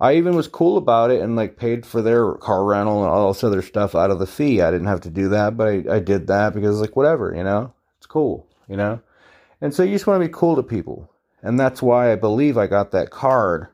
I 0.00 0.14
even 0.14 0.34
was 0.34 0.48
cool 0.48 0.76
about 0.78 1.10
it 1.10 1.20
and 1.20 1.36
like 1.36 1.56
paid 1.56 1.84
for 1.84 2.00
their 2.02 2.34
car 2.34 2.64
rental 2.64 3.02
and 3.02 3.10
all 3.10 3.32
this 3.32 3.44
other 3.44 3.62
stuff 3.62 3.94
out 3.94 4.10
of 4.10 4.18
the 4.18 4.26
fee. 4.26 4.62
I 4.62 4.70
didn't 4.70 4.86
have 4.86 5.02
to 5.02 5.10
do 5.10 5.28
that, 5.30 5.56
but 5.56 5.68
I, 5.68 5.96
I 5.96 5.98
did 5.98 6.28
that 6.28 6.54
because 6.54 6.80
like 6.80 6.96
whatever, 6.96 7.34
you 7.36 7.44
know, 7.44 7.72
it's 7.98 8.06
cool, 8.06 8.46
you 8.68 8.76
know. 8.76 9.00
And 9.60 9.74
so 9.74 9.82
you 9.82 9.92
just 9.92 10.06
want 10.06 10.22
to 10.22 10.28
be 10.28 10.32
cool 10.32 10.56
to 10.56 10.62
people, 10.62 11.10
and 11.42 11.58
that's 11.58 11.82
why 11.82 12.12
I 12.12 12.16
believe 12.16 12.56
I 12.56 12.66
got 12.66 12.92
that 12.92 13.10
card 13.10 13.68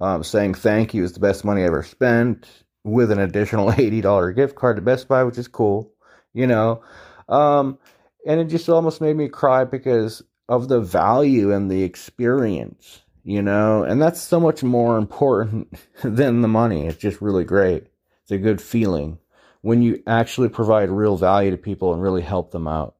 um, 0.00 0.24
saying 0.24 0.54
thank 0.54 0.94
you 0.94 1.04
is 1.04 1.12
the 1.12 1.20
best 1.20 1.44
money 1.44 1.62
I 1.62 1.66
ever 1.66 1.82
spent. 1.82 2.48
with 2.84 3.10
an 3.10 3.18
additional 3.18 3.70
$80 3.72 4.36
gift 4.36 4.54
card 4.56 4.76
to 4.76 4.82
Best 4.82 5.08
Buy, 5.08 5.24
which 5.24 5.38
is 5.38 5.48
cool, 5.48 5.90
you 6.32 6.46
know. 6.46 6.82
Um, 7.28 7.78
and 8.26 8.40
it 8.40 8.44
just 8.46 8.68
almost 8.68 9.00
made 9.00 9.16
me 9.16 9.28
cry 9.28 9.64
because 9.64 10.22
of 10.48 10.68
the 10.68 10.80
value 10.80 11.52
and 11.52 11.70
the 11.70 11.82
experience, 11.82 13.02
you 13.22 13.42
know, 13.42 13.82
and 13.84 14.00
that's 14.00 14.20
so 14.20 14.38
much 14.38 14.62
more 14.62 14.98
important 14.98 15.74
than 16.04 16.42
the 16.42 16.48
money. 16.48 16.86
It's 16.86 16.98
just 16.98 17.20
really 17.20 17.44
great. 17.44 17.86
It's 18.22 18.32
a 18.32 18.38
good 18.38 18.60
feeling 18.60 19.18
when 19.60 19.82
you 19.82 20.02
actually 20.06 20.48
provide 20.48 20.90
real 20.90 21.16
value 21.16 21.50
to 21.50 21.56
people 21.56 21.92
and 21.92 22.02
really 22.02 22.22
help 22.22 22.50
them 22.50 22.68
out. 22.68 22.96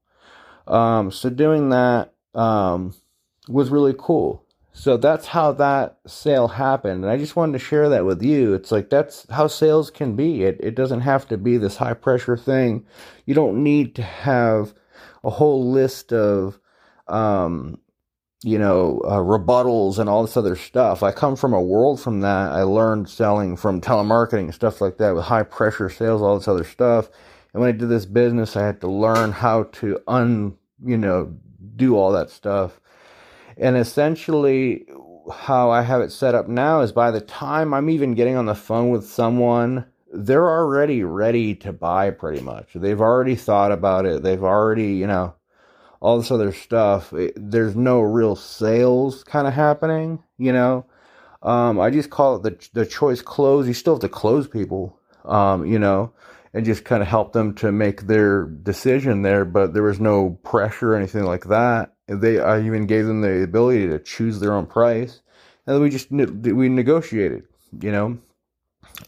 Um, 0.67 1.11
so 1.11 1.29
doing 1.29 1.71
that 1.71 2.15
um, 2.35 2.95
was 3.49 3.69
really 3.69 3.95
cool. 3.97 4.45
So 4.73 4.97
that's 4.97 5.29
how 5.29 5.53
that 5.53 5.99
sale 6.07 6.49
happened. 6.49 7.05
And 7.05 7.13
I 7.13 7.17
just 7.17 7.37
wanted 7.37 7.53
to 7.53 7.65
share 7.65 7.89
that 7.91 8.05
with 8.05 8.23
you. 8.23 8.55
It's 8.55 8.73
like 8.73 8.91
that's 8.91 9.25
how 9.31 9.47
sales 9.47 9.91
can 9.91 10.17
be. 10.17 10.43
It, 10.43 10.59
it 10.61 10.75
doesn't 10.75 11.03
have 11.03 11.29
to 11.29 11.39
be 11.39 11.59
this 11.59 11.77
high 11.77 11.95
pressure 11.95 12.37
thing. 12.37 12.85
You 13.25 13.35
don't 13.35 13.63
need 13.63 13.95
to 13.95 14.03
have 14.03 14.75
a 15.23 15.31
whole 15.31 15.71
list 15.71 16.13
of, 16.13 16.59
um, 17.09 17.79
you 18.43 18.59
know, 18.59 19.01
uh, 19.05 19.19
rebuttals 19.19 19.99
and 19.99 20.09
all 20.09 20.23
this 20.23 20.37
other 20.37 20.57
stuff. 20.57 21.03
I 21.03 21.13
come 21.13 21.37
from 21.37 21.55
a 21.55 21.63
world 21.63 22.01
from 22.01 22.21
that. 22.21 22.53
I 22.53 22.63
learned 22.63 23.09
selling 23.09 23.57
from 23.57 23.81
telemarketing 23.81 24.45
and 24.45 24.55
stuff 24.55 24.81
like 24.81 24.99
that 24.99 25.15
with 25.15 25.25
high 25.25 25.45
pressure 25.45 25.91
sales, 25.91 26.23
all 26.23 26.39
this 26.39 26.49
other 26.49 26.65
stuff. 26.65 27.11
And 27.53 27.61
when 27.63 27.71
I 27.71 27.73
did 27.73 27.89
this 27.89 28.07
business, 28.07 28.57
I 28.57 28.67
had 28.67 28.81
to 28.83 28.89
learn 28.89 29.33
how 29.33 29.65
to 29.65 30.01
un, 30.09 30.57
you 30.85 30.99
know, 30.99 31.35
do 31.77 31.97
all 31.97 32.13
that 32.13 32.31
stuff 32.31 32.81
and 33.57 33.77
essentially, 33.77 34.87
how 35.33 35.71
I 35.71 35.83
have 35.83 36.03
it 36.03 36.13
set 36.13 36.35
up 36.35 36.49
now 36.49 36.81
is 36.81 36.93
by 36.93 37.11
the 37.11 37.21
time 37.21 37.73
I'm 37.73 37.89
even 37.89 38.15
getting 38.15 38.37
on 38.37 38.47
the 38.47 38.55
phone 38.55 38.91
with 38.91 39.07
someone, 39.09 39.87
they're 40.13 40.51
already 40.51 41.03
ready 41.05 41.55
to 41.57 41.73
buy 41.73 42.11
pretty 42.11 42.43
much. 42.43 42.71
They've 42.75 43.01
already 43.01 43.35
thought 43.37 43.73
about 43.73 44.07
it. 44.07 44.23
They've 44.23 44.43
already, 44.43 44.95
you 44.95 45.07
know, 45.07 45.35
all 46.05 46.19
this 46.19 46.31
other 46.31 46.53
stuff. 46.53 47.13
It, 47.13 47.33
there's 47.37 47.75
no 47.75 48.01
real 48.01 48.37
sales 48.37 49.25
kind 49.25 49.47
of 49.47 49.55
happening, 49.55 50.23
you 50.39 50.53
know. 50.53 50.87
Um, 51.43 51.81
I 51.81 51.91
just 51.91 52.11
call 52.11 52.37
it 52.37 52.43
the 52.43 52.81
the 52.81 52.87
choice 52.87 53.23
close. 53.23 53.67
You 53.67 53.75
still 53.75 53.95
have 53.95 54.03
to 54.03 54.09
close 54.09 54.47
people, 54.47 54.99
um, 55.25 55.67
you 55.67 55.79
know, 55.79 56.13
and 56.53 56.65
just 56.65 56.85
kind 56.85 57.03
of 57.03 57.09
help 57.09 57.33
them 57.33 57.55
to 57.57 57.73
make 57.73 58.03
their 58.03 58.45
decision 58.45 59.23
there. 59.23 59.45
But 59.45 59.75
there 59.75 59.83
was 59.83 60.01
no 60.01 60.39
pressure 60.43 60.93
or 60.93 60.97
anything 60.97 61.25
like 61.25 61.47
that 61.47 61.95
they 62.07 62.39
I 62.39 62.61
even 62.61 62.87
gave 62.87 63.07
them 63.07 63.23
the 63.23 63.43
ability 63.43 63.89
to 63.89 63.99
choose 63.99 64.41
their 64.41 64.55
own 64.55 64.67
price, 64.67 65.21
and 65.67 65.81
we 65.81 65.91
just 65.91 66.11
we 66.11 66.69
negotiated, 66.69 67.45
you 67.81 67.93
know, 67.93 68.19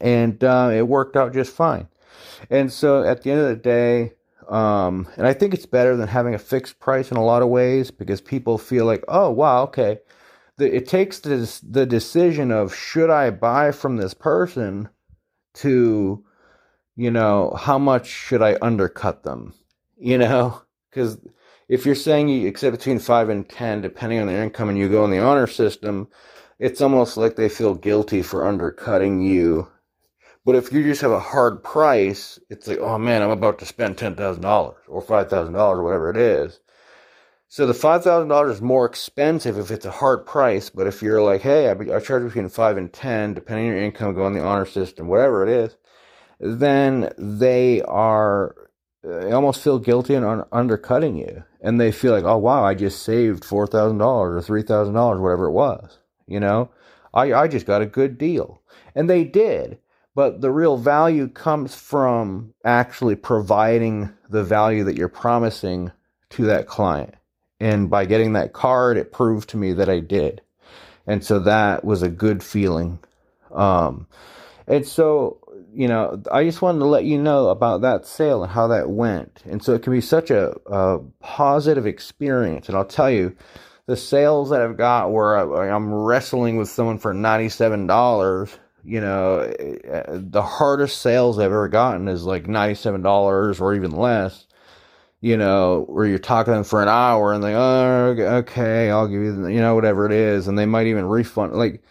and 0.00 0.42
uh, 0.42 0.70
it 0.72 0.88
worked 0.88 1.16
out 1.16 1.34
just 1.34 1.52
fine. 1.52 1.88
And 2.50 2.72
so 2.72 3.02
at 3.02 3.22
the 3.22 3.30
end 3.30 3.40
of 3.40 3.48
the 3.48 3.56
day, 3.56 4.12
um, 4.48 5.08
and 5.16 5.26
I 5.26 5.32
think 5.32 5.54
it's 5.54 5.66
better 5.66 5.96
than 5.96 6.08
having 6.08 6.34
a 6.34 6.38
fixed 6.38 6.78
price 6.78 7.10
in 7.10 7.16
a 7.16 7.24
lot 7.24 7.42
of 7.42 7.48
ways 7.48 7.90
because 7.90 8.20
people 8.20 8.58
feel 8.58 8.84
like, 8.84 9.04
oh 9.08 9.30
wow, 9.30 9.62
okay, 9.64 9.98
the, 10.56 10.74
it 10.74 10.86
takes 10.86 11.20
this 11.20 11.60
the 11.60 11.86
decision 11.86 12.50
of 12.50 12.74
should 12.74 13.10
I 13.10 13.30
buy 13.30 13.72
from 13.72 13.96
this 13.96 14.14
person 14.14 14.88
to, 15.54 16.24
you 16.96 17.10
know, 17.10 17.56
how 17.58 17.78
much 17.78 18.06
should 18.06 18.42
I 18.42 18.56
undercut 18.62 19.22
them, 19.22 19.54
you 19.98 20.18
know, 20.18 20.62
because 20.90 21.18
if 21.68 21.84
you're 21.84 21.94
saying 21.94 22.28
you 22.28 22.48
accept 22.48 22.76
between 22.76 22.98
five 22.98 23.28
and 23.28 23.48
ten, 23.48 23.80
depending 23.80 24.20
on 24.20 24.28
their 24.28 24.42
income, 24.42 24.68
and 24.68 24.78
you 24.78 24.88
go 24.88 25.04
in 25.04 25.10
the 25.10 25.18
honor 25.18 25.46
system, 25.46 26.08
it's 26.58 26.80
almost 26.80 27.16
like 27.16 27.36
they 27.36 27.48
feel 27.48 27.74
guilty 27.74 28.22
for 28.22 28.46
undercutting 28.46 29.20
you. 29.20 29.68
But 30.46 30.54
if 30.54 30.72
you 30.72 30.84
just 30.84 31.02
have 31.02 31.10
a 31.10 31.18
hard 31.18 31.64
price, 31.64 32.38
it's 32.48 32.68
like, 32.68 32.78
oh 32.78 32.98
man, 32.98 33.20
I'm 33.20 33.30
about 33.30 33.58
to 33.58 33.66
spend 33.66 33.98
ten 33.98 34.14
thousand 34.14 34.44
dollars 34.44 34.78
or 34.86 35.02
five 35.02 35.28
thousand 35.28 35.54
dollars, 35.54 35.80
or 35.80 35.82
whatever 35.82 36.08
it 36.08 36.16
is. 36.16 36.60
So 37.48 37.66
the 37.66 37.74
five 37.74 38.04
thousand 38.04 38.28
dollars 38.28 38.56
is 38.56 38.62
more 38.62 38.86
expensive 38.86 39.58
if 39.58 39.72
it's 39.72 39.86
a 39.86 39.90
hard 39.90 40.24
price. 40.24 40.70
But 40.70 40.86
if 40.86 41.02
you're 41.02 41.20
like, 41.20 41.42
hey, 41.42 41.68
I, 41.68 41.96
I 41.96 41.98
charge 41.98 42.22
between 42.22 42.48
five 42.48 42.76
and 42.76 42.92
ten, 42.92 43.34
depending 43.34 43.66
on 43.66 43.72
your 43.72 43.82
income, 43.82 44.14
go 44.14 44.24
on 44.24 44.34
the 44.34 44.44
honor 44.44 44.66
system, 44.66 45.08
whatever 45.08 45.44
it 45.44 45.48
is, 45.48 45.76
then 46.38 47.12
they 47.18 47.82
are 47.82 48.54
they 49.02 49.32
almost 49.32 49.62
feel 49.62 49.80
guilty 49.80 50.14
and 50.14 50.24
un- 50.24 50.44
undercutting 50.52 51.16
you 51.16 51.44
and 51.60 51.80
they 51.80 51.92
feel 51.92 52.12
like 52.12 52.24
oh 52.24 52.36
wow 52.36 52.64
i 52.64 52.74
just 52.74 53.02
saved 53.02 53.44
$4000 53.44 54.00
or 54.00 54.40
$3000 54.40 55.20
whatever 55.20 55.46
it 55.46 55.52
was 55.52 55.98
you 56.26 56.40
know 56.40 56.70
I, 57.14 57.32
I 57.32 57.48
just 57.48 57.66
got 57.66 57.82
a 57.82 57.86
good 57.86 58.18
deal 58.18 58.62
and 58.96 59.08
they 59.08 59.22
did 59.24 59.78
but 60.16 60.40
the 60.40 60.50
real 60.50 60.76
value 60.76 61.28
comes 61.28 61.76
from 61.76 62.52
actually 62.64 63.14
providing 63.14 64.12
the 64.30 64.42
value 64.42 64.82
that 64.82 64.96
you're 64.96 65.08
promising 65.08 65.92
to 66.30 66.46
that 66.46 66.66
client 66.66 67.14
and 67.60 67.88
by 67.88 68.04
getting 68.04 68.32
that 68.32 68.52
card 68.52 68.96
it 68.96 69.12
proved 69.12 69.48
to 69.48 69.56
me 69.56 69.72
that 69.72 69.88
i 69.88 70.00
did 70.00 70.42
and 71.06 71.24
so 71.24 71.38
that 71.38 71.84
was 71.84 72.02
a 72.02 72.08
good 72.08 72.42
feeling 72.42 72.98
um, 73.52 74.08
and 74.66 74.84
so 74.84 75.38
you 75.76 75.88
know, 75.88 76.22
I 76.32 76.44
just 76.44 76.62
wanted 76.62 76.78
to 76.78 76.86
let 76.86 77.04
you 77.04 77.18
know 77.18 77.50
about 77.50 77.82
that 77.82 78.06
sale 78.06 78.42
and 78.42 78.50
how 78.50 78.66
that 78.68 78.88
went. 78.88 79.42
And 79.44 79.62
so 79.62 79.74
it 79.74 79.82
can 79.82 79.92
be 79.92 80.00
such 80.00 80.30
a, 80.30 80.56
a 80.64 81.00
positive 81.20 81.86
experience. 81.86 82.68
And 82.68 82.78
I'll 82.78 82.86
tell 82.86 83.10
you, 83.10 83.36
the 83.84 83.96
sales 83.96 84.50
that 84.50 84.62
I've 84.62 84.78
got 84.78 85.12
where 85.12 85.36
I, 85.36 85.68
I'm 85.68 85.92
wrestling 85.92 86.56
with 86.56 86.70
someone 86.70 86.98
for 86.98 87.12
$97, 87.12 88.58
you 88.86 89.00
know, 89.00 89.40
the 89.48 90.42
hardest 90.42 91.02
sales 91.02 91.38
I've 91.38 91.46
ever 91.46 91.68
gotten 91.68 92.06
is 92.06 92.24
like 92.24 92.44
$97 92.44 93.60
or 93.60 93.74
even 93.74 93.90
less. 93.90 94.46
You 95.20 95.36
know, 95.36 95.86
where 95.88 96.06
you're 96.06 96.18
talking 96.18 96.52
to 96.52 96.56
them 96.56 96.64
for 96.64 96.82
an 96.82 96.88
hour 96.88 97.32
and 97.32 97.42
they, 97.42 97.54
oh, 97.54 98.14
okay, 98.18 98.90
I'll 98.90 99.08
give 99.08 99.22
you, 99.22 99.48
you 99.48 99.60
know, 99.60 99.74
whatever 99.74 100.06
it 100.06 100.12
is. 100.12 100.46
And 100.46 100.58
they 100.58 100.66
might 100.66 100.86
even 100.86 101.06
refund. 101.06 101.54
Like, 101.54 101.82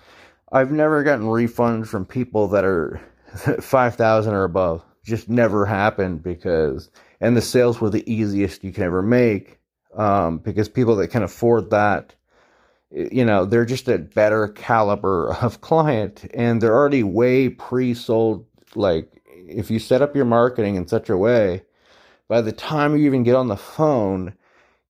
I've 0.52 0.72
never 0.72 1.04
gotten 1.04 1.26
refunds 1.26 1.88
from 1.88 2.06
people 2.06 2.48
that 2.50 2.64
are 2.64 3.02
5,000 3.60 4.34
or 4.34 4.44
above. 4.44 4.84
Just 5.04 5.28
never 5.28 5.66
happened 5.66 6.24
because, 6.24 6.90
and 7.20 7.36
the 7.36 7.42
sales 7.42 7.82
were 7.82 7.90
the 7.90 8.10
easiest 8.12 8.64
you 8.64 8.72
can 8.72 8.84
ever 8.84 9.02
make 9.02 9.60
um, 9.98 10.38
because 10.38 10.70
people 10.70 10.96
that 10.98 11.10
can 11.10 11.24
afford 11.24 11.72
that, 11.72 12.14
you 12.92 13.26
know, 13.26 13.46
they're 13.46 13.66
just 13.66 13.88
a 13.88 13.98
better 13.98 14.50
caliber 14.50 15.34
of 15.42 15.62
client 15.62 16.30
and 16.34 16.62
they're 16.62 16.76
already 16.76 17.04
way 17.04 17.50
pre 17.50 17.94
sold. 17.94 18.46
Like, 18.76 19.22
if 19.48 19.70
you 19.72 19.80
set 19.80 20.02
up 20.02 20.16
your 20.16 20.26
marketing 20.26 20.76
in 20.76 20.88
such 20.88 21.10
a 21.10 21.18
way, 21.18 21.64
by 22.28 22.42
the 22.42 22.52
time 22.52 22.98
you 22.98 23.06
even 23.06 23.24
get 23.24 23.36
on 23.36 23.48
the 23.48 23.58
phone, 23.58 24.34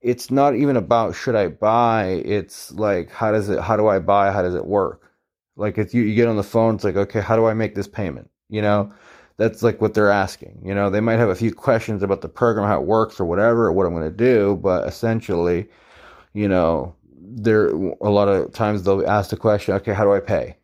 it's 0.02 0.32
not 0.32 0.56
even 0.56 0.78
about 0.78 1.16
should 1.16 1.36
I 1.36 1.48
buy. 1.48 2.22
It's 2.26 2.72
like, 2.72 3.12
how 3.12 3.32
does 3.32 3.50
it, 3.50 3.60
how 3.60 3.76
do 3.76 3.88
I 3.88 4.00
buy? 4.00 4.32
How 4.32 4.42
does 4.42 4.56
it 4.56 4.66
work? 4.66 5.12
Like, 5.56 5.78
if 5.78 5.94
you, 5.94 6.04
you 6.04 6.16
get 6.16 6.28
on 6.28 6.36
the 6.36 6.44
phone, 6.44 6.76
it's 6.76 6.84
like, 6.84 6.96
okay, 6.96 7.22
how 7.22 7.36
do 7.36 7.46
I 7.46 7.54
make 7.54 7.76
this 7.76 7.88
payment? 7.88 8.30
You 8.50 8.62
know, 8.62 8.94
that's 9.38 9.64
like 9.64 9.82
what 9.82 9.94
they're 9.94 10.12
asking. 10.12 10.62
You 10.64 10.76
know, 10.76 10.90
they 10.90 11.02
might 11.02 11.20
have 11.20 11.30
a 11.30 11.36
few 11.36 11.54
questions 11.54 12.04
about 12.04 12.22
the 12.22 12.30
program, 12.30 12.68
how 12.68 12.80
it 12.80 12.86
works, 12.88 13.20
or 13.20 13.26
whatever, 13.26 13.66
or 13.68 13.72
what 13.74 13.86
I'm 13.86 13.94
going 13.94 14.10
to 14.10 14.16
do, 14.16 14.58
but 14.62 14.88
essentially, 14.88 15.68
you 16.34 16.48
know, 16.48 16.96
there 17.36 17.68
a 17.68 18.10
lot 18.10 18.28
of 18.28 18.54
times 18.54 18.84
they'll 18.84 19.08
ask 19.08 19.30
the 19.30 19.38
question, 19.38 19.74
okay, 19.76 19.94
how 19.94 20.06
do 20.06 20.14
I 20.14 20.22
pay? 20.22 20.56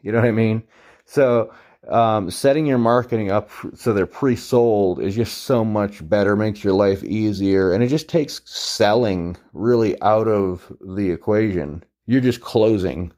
You 0.00 0.12
know 0.12 0.20
what 0.20 0.28
I 0.28 0.32
mean? 0.32 0.62
So, 1.04 1.52
um, 1.88 2.30
setting 2.30 2.66
your 2.66 2.78
marketing 2.78 3.30
up 3.30 3.50
so 3.74 3.92
they're 3.92 4.06
pre-sold 4.06 5.00
is 5.00 5.16
just 5.16 5.38
so 5.38 5.64
much 5.64 6.06
better, 6.08 6.36
makes 6.36 6.62
your 6.62 6.74
life 6.74 7.02
easier, 7.02 7.72
and 7.72 7.82
it 7.82 7.88
just 7.88 8.08
takes 8.08 8.42
selling 8.44 9.36
really 9.52 10.00
out 10.02 10.28
of 10.28 10.72
the 10.80 11.10
equation. 11.10 11.82
You're 12.06 12.20
just 12.20 12.42
closing, 12.42 13.12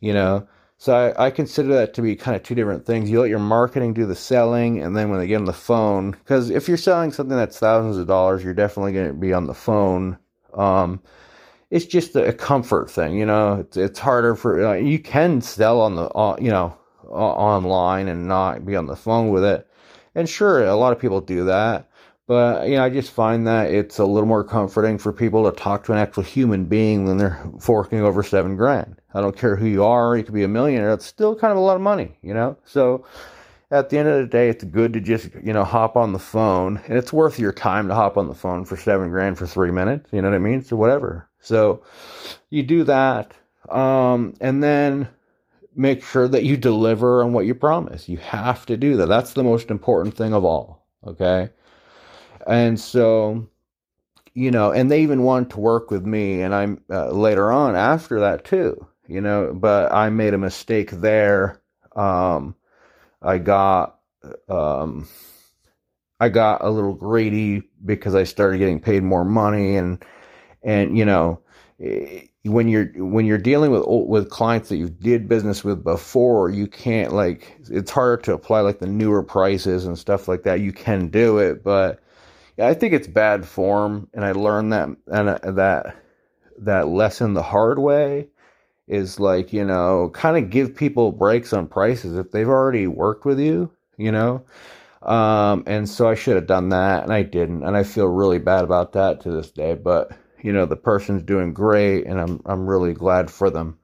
you 0.00 0.12
know. 0.12 0.46
So 0.78 0.94
I, 0.94 1.26
I, 1.26 1.30
consider 1.30 1.68
that 1.68 1.94
to 1.94 2.02
be 2.02 2.16
kind 2.16 2.36
of 2.36 2.42
two 2.42 2.54
different 2.54 2.84
things. 2.84 3.08
You 3.08 3.20
let 3.20 3.30
your 3.30 3.38
marketing 3.38 3.94
do 3.94 4.04
the 4.04 4.14
selling, 4.14 4.82
and 4.82 4.94
then 4.94 5.08
when 5.08 5.18
they 5.18 5.26
get 5.26 5.36
on 5.36 5.46
the 5.46 5.52
phone, 5.54 6.10
because 6.10 6.50
if 6.50 6.68
you're 6.68 6.76
selling 6.76 7.12
something 7.12 7.36
that's 7.36 7.58
thousands 7.58 7.96
of 7.96 8.06
dollars, 8.06 8.44
you're 8.44 8.52
definitely 8.52 8.92
going 8.92 9.08
to 9.08 9.14
be 9.14 9.32
on 9.32 9.46
the 9.46 9.54
phone. 9.54 10.18
Um, 10.52 11.00
it's 11.70 11.86
just 11.86 12.14
a 12.14 12.32
comfort 12.32 12.90
thing, 12.90 13.16
you 13.16 13.26
know. 13.26 13.60
It's 13.60 13.76
it's 13.76 13.98
harder 13.98 14.34
for 14.34 14.64
uh, 14.64 14.74
you 14.74 14.98
can 14.98 15.40
sell 15.40 15.80
on 15.80 15.96
the 15.96 16.08
uh, 16.10 16.36
you 16.40 16.50
know 16.50 16.76
uh, 17.04 17.12
online 17.12 18.08
and 18.08 18.28
not 18.28 18.64
be 18.64 18.76
on 18.76 18.86
the 18.86 18.96
phone 18.96 19.30
with 19.30 19.44
it, 19.44 19.66
and 20.14 20.28
sure, 20.28 20.64
a 20.64 20.76
lot 20.76 20.92
of 20.92 20.98
people 21.00 21.20
do 21.20 21.44
that. 21.44 21.88
But 22.28 22.68
you 22.68 22.76
know, 22.76 22.84
I 22.84 22.90
just 22.90 23.12
find 23.12 23.46
that 23.46 23.70
it's 23.70 23.98
a 23.98 24.04
little 24.04 24.28
more 24.28 24.44
comforting 24.44 24.98
for 24.98 25.12
people 25.12 25.50
to 25.50 25.56
talk 25.56 25.84
to 25.84 25.92
an 25.92 25.98
actual 25.98 26.24
human 26.24 26.64
being 26.64 27.04
when 27.04 27.18
they're 27.18 27.40
forking 27.60 28.00
over 28.00 28.22
seven 28.22 28.56
grand. 28.56 29.00
I 29.14 29.20
don't 29.20 29.36
care 29.36 29.56
who 29.56 29.66
you 29.66 29.84
are; 29.84 30.16
you 30.16 30.24
could 30.24 30.34
be 30.34 30.44
a 30.44 30.48
millionaire. 30.48 30.92
It's 30.92 31.06
still 31.06 31.36
kind 31.36 31.52
of 31.52 31.58
a 31.58 31.60
lot 31.60 31.76
of 31.76 31.82
money, 31.82 32.16
you 32.22 32.34
know. 32.34 32.56
So 32.64 33.04
at 33.70 33.90
the 33.90 33.98
end 33.98 34.08
of 34.08 34.20
the 34.20 34.26
day, 34.26 34.48
it's 34.48 34.64
good 34.64 34.92
to 34.92 35.00
just 35.00 35.30
you 35.42 35.52
know 35.52 35.64
hop 35.64 35.96
on 35.96 36.12
the 36.12 36.18
phone, 36.20 36.80
and 36.86 36.96
it's 36.96 37.12
worth 37.12 37.38
your 37.38 37.52
time 37.52 37.88
to 37.88 37.94
hop 37.94 38.16
on 38.16 38.28
the 38.28 38.34
phone 38.34 38.64
for 38.64 38.76
seven 38.76 39.10
grand 39.10 39.38
for 39.38 39.46
three 39.46 39.72
minutes. 39.72 40.08
You 40.12 40.22
know 40.22 40.30
what 40.30 40.36
I 40.36 40.40
mean? 40.40 40.62
So 40.62 40.76
whatever. 40.76 41.28
So 41.46 41.84
you 42.50 42.64
do 42.64 42.82
that, 42.82 43.32
um, 43.68 44.34
and 44.40 44.64
then 44.64 45.08
make 45.76 46.02
sure 46.02 46.26
that 46.26 46.42
you 46.42 46.56
deliver 46.56 47.22
on 47.22 47.32
what 47.32 47.46
you 47.46 47.54
promise. 47.54 48.08
You 48.08 48.16
have 48.16 48.66
to 48.66 48.76
do 48.76 48.96
that. 48.96 49.06
That's 49.06 49.34
the 49.34 49.44
most 49.44 49.70
important 49.70 50.16
thing 50.16 50.34
of 50.34 50.44
all. 50.44 50.88
Okay. 51.06 51.50
And 52.48 52.80
so, 52.80 53.46
you 54.34 54.50
know, 54.50 54.72
and 54.72 54.90
they 54.90 55.02
even 55.02 55.22
wanted 55.22 55.50
to 55.50 55.60
work 55.60 55.92
with 55.92 56.04
me, 56.04 56.42
and 56.42 56.52
I'm 56.52 56.82
uh, 56.90 57.10
later 57.10 57.52
on 57.52 57.76
after 57.76 58.18
that 58.18 58.44
too, 58.44 58.84
you 59.06 59.20
know, 59.20 59.52
but 59.54 59.92
I 59.92 60.10
made 60.10 60.34
a 60.34 60.38
mistake 60.38 60.90
there. 60.90 61.62
Um, 61.94 62.56
I 63.22 63.38
got, 63.38 64.00
um, 64.48 65.06
I 66.18 66.28
got 66.28 66.64
a 66.64 66.70
little 66.70 66.94
greedy 66.94 67.62
because 67.84 68.16
I 68.16 68.24
started 68.24 68.58
getting 68.58 68.80
paid 68.80 69.04
more 69.04 69.24
money 69.24 69.76
and, 69.76 70.04
and, 70.66 70.98
you 70.98 71.06
know, 71.06 71.40
when 71.78 72.68
you're 72.68 72.86
when 72.96 73.26
you're 73.26 73.38
dealing 73.38 73.70
with 73.70 73.84
with 73.86 74.30
clients 74.30 74.68
that 74.68 74.76
you 74.76 74.88
did 74.88 75.28
business 75.28 75.62
with 75.64 75.84
before, 75.84 76.50
you 76.50 76.66
can't 76.66 77.12
like 77.12 77.56
it's 77.70 77.90
harder 77.90 78.22
to 78.22 78.32
apply 78.32 78.60
like 78.60 78.78
the 78.78 78.86
newer 78.86 79.22
prices 79.22 79.86
and 79.86 79.98
stuff 79.98 80.28
like 80.28 80.42
that. 80.44 80.60
You 80.60 80.72
can 80.72 81.08
do 81.08 81.38
it, 81.38 81.62
but 81.62 82.00
yeah, 82.56 82.68
I 82.68 82.74
think 82.74 82.94
it's 82.94 83.06
bad 83.06 83.46
form, 83.46 84.08
and 84.14 84.24
I 84.24 84.32
learned 84.32 84.72
that 84.72 84.88
and 85.08 85.28
uh, 85.28 85.38
that 85.52 85.96
that 86.58 86.88
lesson 86.88 87.34
the 87.34 87.42
hard 87.42 87.78
way 87.78 88.28
is 88.88 89.20
like 89.20 89.52
you 89.52 89.64
know 89.64 90.10
kind 90.14 90.36
of 90.42 90.50
give 90.50 90.74
people 90.74 91.12
breaks 91.12 91.52
on 91.52 91.66
prices 91.66 92.16
if 92.16 92.30
they've 92.30 92.48
already 92.48 92.86
worked 92.86 93.24
with 93.24 93.38
you, 93.38 93.70
you 93.98 94.12
know. 94.12 94.44
Um, 95.02 95.62
and 95.66 95.88
so 95.88 96.08
I 96.08 96.14
should 96.14 96.36
have 96.36 96.46
done 96.48 96.70
that, 96.70 97.04
and 97.04 97.12
I 97.12 97.22
didn't, 97.22 97.62
and 97.62 97.76
I 97.76 97.84
feel 97.84 98.06
really 98.08 98.38
bad 98.38 98.64
about 98.64 98.92
that 98.92 99.20
to 99.20 99.30
this 99.30 99.50
day, 99.50 99.74
but 99.74 100.10
you 100.42 100.52
know 100.52 100.66
the 100.66 100.76
person's 100.76 101.22
doing 101.22 101.52
great 101.52 102.06
and 102.06 102.20
I'm 102.20 102.40
I'm 102.46 102.66
really 102.66 102.94
glad 102.94 103.30
for 103.30 103.50
them. 103.50 103.78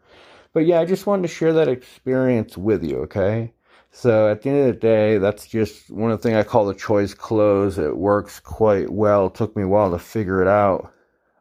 But 0.52 0.66
yeah, 0.66 0.80
I 0.80 0.84
just 0.84 1.06
wanted 1.06 1.22
to 1.22 1.34
share 1.34 1.52
that 1.54 1.68
experience 1.68 2.58
with 2.58 2.84
you, 2.84 2.98
okay? 2.98 3.52
So 3.90 4.30
at 4.30 4.42
the 4.42 4.50
end 4.50 4.60
of 4.60 4.66
the 4.66 4.80
day, 4.80 5.18
that's 5.18 5.46
just 5.46 5.90
one 5.90 6.10
of 6.10 6.18
the 6.18 6.22
things 6.22 6.36
I 6.36 6.42
call 6.48 6.66
the 6.66 6.74
choice 6.74 7.14
close. 7.14 7.78
It 7.78 7.96
works 7.96 8.40
quite 8.40 8.90
well. 8.90 9.26
It 9.26 9.34
took 9.34 9.54
me 9.56 9.62
a 9.64 9.68
while 9.68 9.90
to 9.90 9.98
figure 9.98 10.42
it 10.42 10.48
out. 10.48 10.92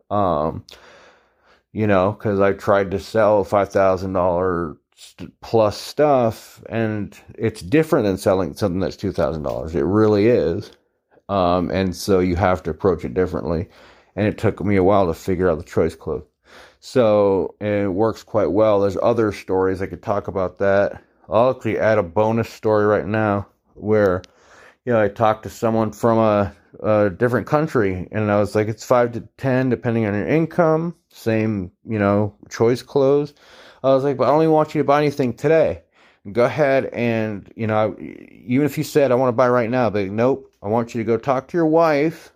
Um, 0.09 0.65
you 1.71 1.87
know, 1.87 2.11
because 2.11 2.39
I 2.41 2.53
tried 2.53 2.91
to 2.91 2.99
sell 2.99 3.43
five 3.43 3.69
thousand 3.69 4.13
dollar 4.13 4.77
plus 5.41 5.77
stuff, 5.77 6.61
and 6.69 7.17
it's 7.37 7.61
different 7.61 8.05
than 8.05 8.17
selling 8.17 8.53
something 8.53 8.79
that's 8.79 8.97
two 8.97 9.13
thousand 9.13 9.43
dollars. 9.43 9.73
It 9.75 9.85
really 9.85 10.27
is. 10.27 10.71
Um, 11.29 11.71
and 11.71 11.95
so 11.95 12.19
you 12.19 12.35
have 12.35 12.61
to 12.63 12.71
approach 12.71 13.05
it 13.05 13.13
differently 13.13 13.69
and 14.15 14.27
it 14.27 14.37
took 14.37 14.63
me 14.63 14.75
a 14.75 14.83
while 14.83 15.07
to 15.07 15.13
figure 15.13 15.49
out 15.49 15.57
the 15.57 15.63
choice 15.63 15.95
close. 15.95 16.23
So 16.79 17.55
it 17.59 17.93
works 17.93 18.23
quite 18.23 18.51
well. 18.51 18.79
There's 18.79 18.97
other 19.01 19.31
stories 19.31 19.81
I 19.81 19.85
could 19.85 20.01
talk 20.01 20.27
about 20.27 20.57
that. 20.59 21.01
I'll 21.29 21.51
actually 21.51 21.79
add 21.79 21.97
a 21.97 22.03
bonus 22.03 22.49
story 22.49 22.85
right 22.85 23.05
now 23.05 23.47
where, 23.75 24.23
you 24.85 24.91
know, 24.91 25.01
I 25.01 25.07
talked 25.07 25.43
to 25.43 25.49
someone 25.49 25.91
from 25.91 26.17
a, 26.17 26.53
a 26.81 27.09
different 27.11 27.47
country 27.47 28.07
and 28.11 28.31
I 28.31 28.39
was 28.39 28.55
like, 28.55 28.67
it's 28.67 28.83
five 28.83 29.11
to 29.13 29.21
10 29.37 29.69
depending 29.69 30.05
on 30.05 30.13
your 30.13 30.27
income, 30.27 30.95
same, 31.09 31.71
you 31.87 31.99
know, 31.99 32.35
choice 32.49 32.81
close. 32.81 33.33
I 33.83 33.89
was 33.89 34.03
like, 34.03 34.17
but 34.17 34.27
I 34.27 34.31
only 34.31 34.47
want 34.47 34.75
you 34.75 34.81
to 34.81 34.85
buy 34.85 34.99
anything 34.99 35.33
today. 35.33 35.83
Go 36.31 36.45
ahead 36.45 36.85
and, 36.85 37.51
you 37.55 37.65
know, 37.65 37.95
even 37.99 38.65
if 38.65 38.77
you 38.77 38.83
said, 38.83 39.11
I 39.11 39.15
want 39.15 39.29
to 39.29 39.37
buy 39.37 39.49
right 39.49 39.69
now, 39.69 39.89
but 39.89 40.07
nope, 40.07 40.51
I 40.61 40.67
want 40.67 40.93
you 40.93 41.01
to 41.01 41.05
go 41.05 41.17
talk 41.17 41.47
to 41.47 41.57
your 41.57 41.65
wife 41.65 42.33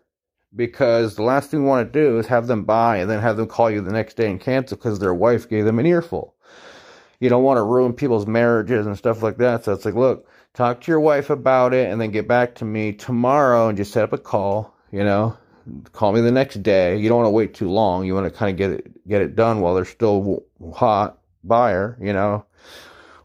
because 0.56 1.16
the 1.16 1.24
last 1.24 1.52
thing 1.52 1.64
we 1.64 1.70
want 1.70 1.92
to 1.92 2.00
do 2.00 2.18
is 2.18 2.28
have 2.28 2.48
them 2.48 2.64
buy 2.64 2.98
and 2.98 3.10
then 3.10 3.20
have 3.22 3.38
them 3.38 3.48
call 3.48 3.70
you 3.70 3.82
the 3.82 3.92
next 3.92 4.16
day 4.16 4.30
and 4.30 4.40
cancel 4.40 4.78
because 4.78 5.00
their 5.00 5.14
wife 5.14 5.50
gave 5.50 5.66
them 5.66 5.80
an 5.80 5.86
earful. 5.86 6.36
You 7.20 7.30
don't 7.30 7.44
want 7.44 7.58
to 7.58 7.64
ruin 7.64 7.94
people's 7.94 8.28
marriages 8.28 8.86
and 8.86 8.98
stuff 8.98 9.24
like 9.24 9.38
that. 9.38 9.64
So 9.64 9.74
it's 9.74 9.86
like, 9.86 9.96
look, 9.96 10.28
talk 10.54 10.82
to 10.82 10.92
your 10.92 11.00
wife 11.00 11.30
about 11.30 11.74
it 11.74 11.90
and 11.92 12.00
then 12.00 12.12
get 12.12 12.28
back 12.28 12.56
to 12.56 12.66
me 12.66 12.94
tomorrow 12.94 13.68
and 13.68 13.78
just 13.78 13.92
set 13.92 14.04
up 14.04 14.14
a 14.14 14.18
call, 14.18 14.74
you 14.92 15.04
know, 15.04 15.38
call 15.92 16.12
me 16.12 16.22
the 16.22 16.32
next 16.32 16.62
day. 16.64 16.98
You 16.98 17.10
don't 17.10 17.18
want 17.18 17.28
to 17.28 17.32
wait 17.32 17.54
too 17.54 17.70
long. 17.70 18.06
You 18.06 18.14
want 18.14 18.32
to 18.32 18.38
kind 18.38 18.52
of 18.52 18.58
get 18.58 18.72
it, 18.72 19.08
get 19.08 19.22
it 19.22 19.36
done 19.36 19.62
while 19.62 19.76
they're 19.76 19.86
still 19.86 20.44
hot 20.74 21.20
buyer, 21.44 21.98
you 22.02 22.14
know, 22.14 22.46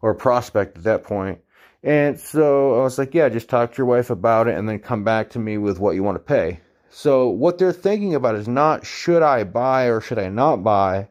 or 0.02 0.14
prospect 0.14 0.78
at 0.78 0.84
that 0.84 1.04
point. 1.04 1.40
And 1.82 2.18
so 2.20 2.78
I 2.80 2.82
was 2.82 2.98
like, 2.98 3.14
yeah, 3.14 3.28
just 3.28 3.48
talk 3.48 3.72
to 3.72 3.78
your 3.78 3.86
wife 3.86 4.10
about 4.10 4.48
it 4.48 4.58
and 4.58 4.68
then 4.68 4.78
come 4.78 5.02
back 5.02 5.30
to 5.30 5.38
me 5.38 5.56
with 5.58 5.78
what 5.78 5.94
you 5.94 6.02
want 6.02 6.16
to 6.16 6.20
pay. 6.20 6.60
So 6.92 7.28
what 7.28 7.58
they're 7.58 7.72
thinking 7.72 8.16
about 8.16 8.34
is 8.34 8.48
not 8.48 8.84
should 8.84 9.22
I 9.22 9.44
buy 9.44 9.84
or 9.84 10.00
should 10.00 10.18
I 10.18 10.28
not 10.28 10.64
buy. 10.64 11.08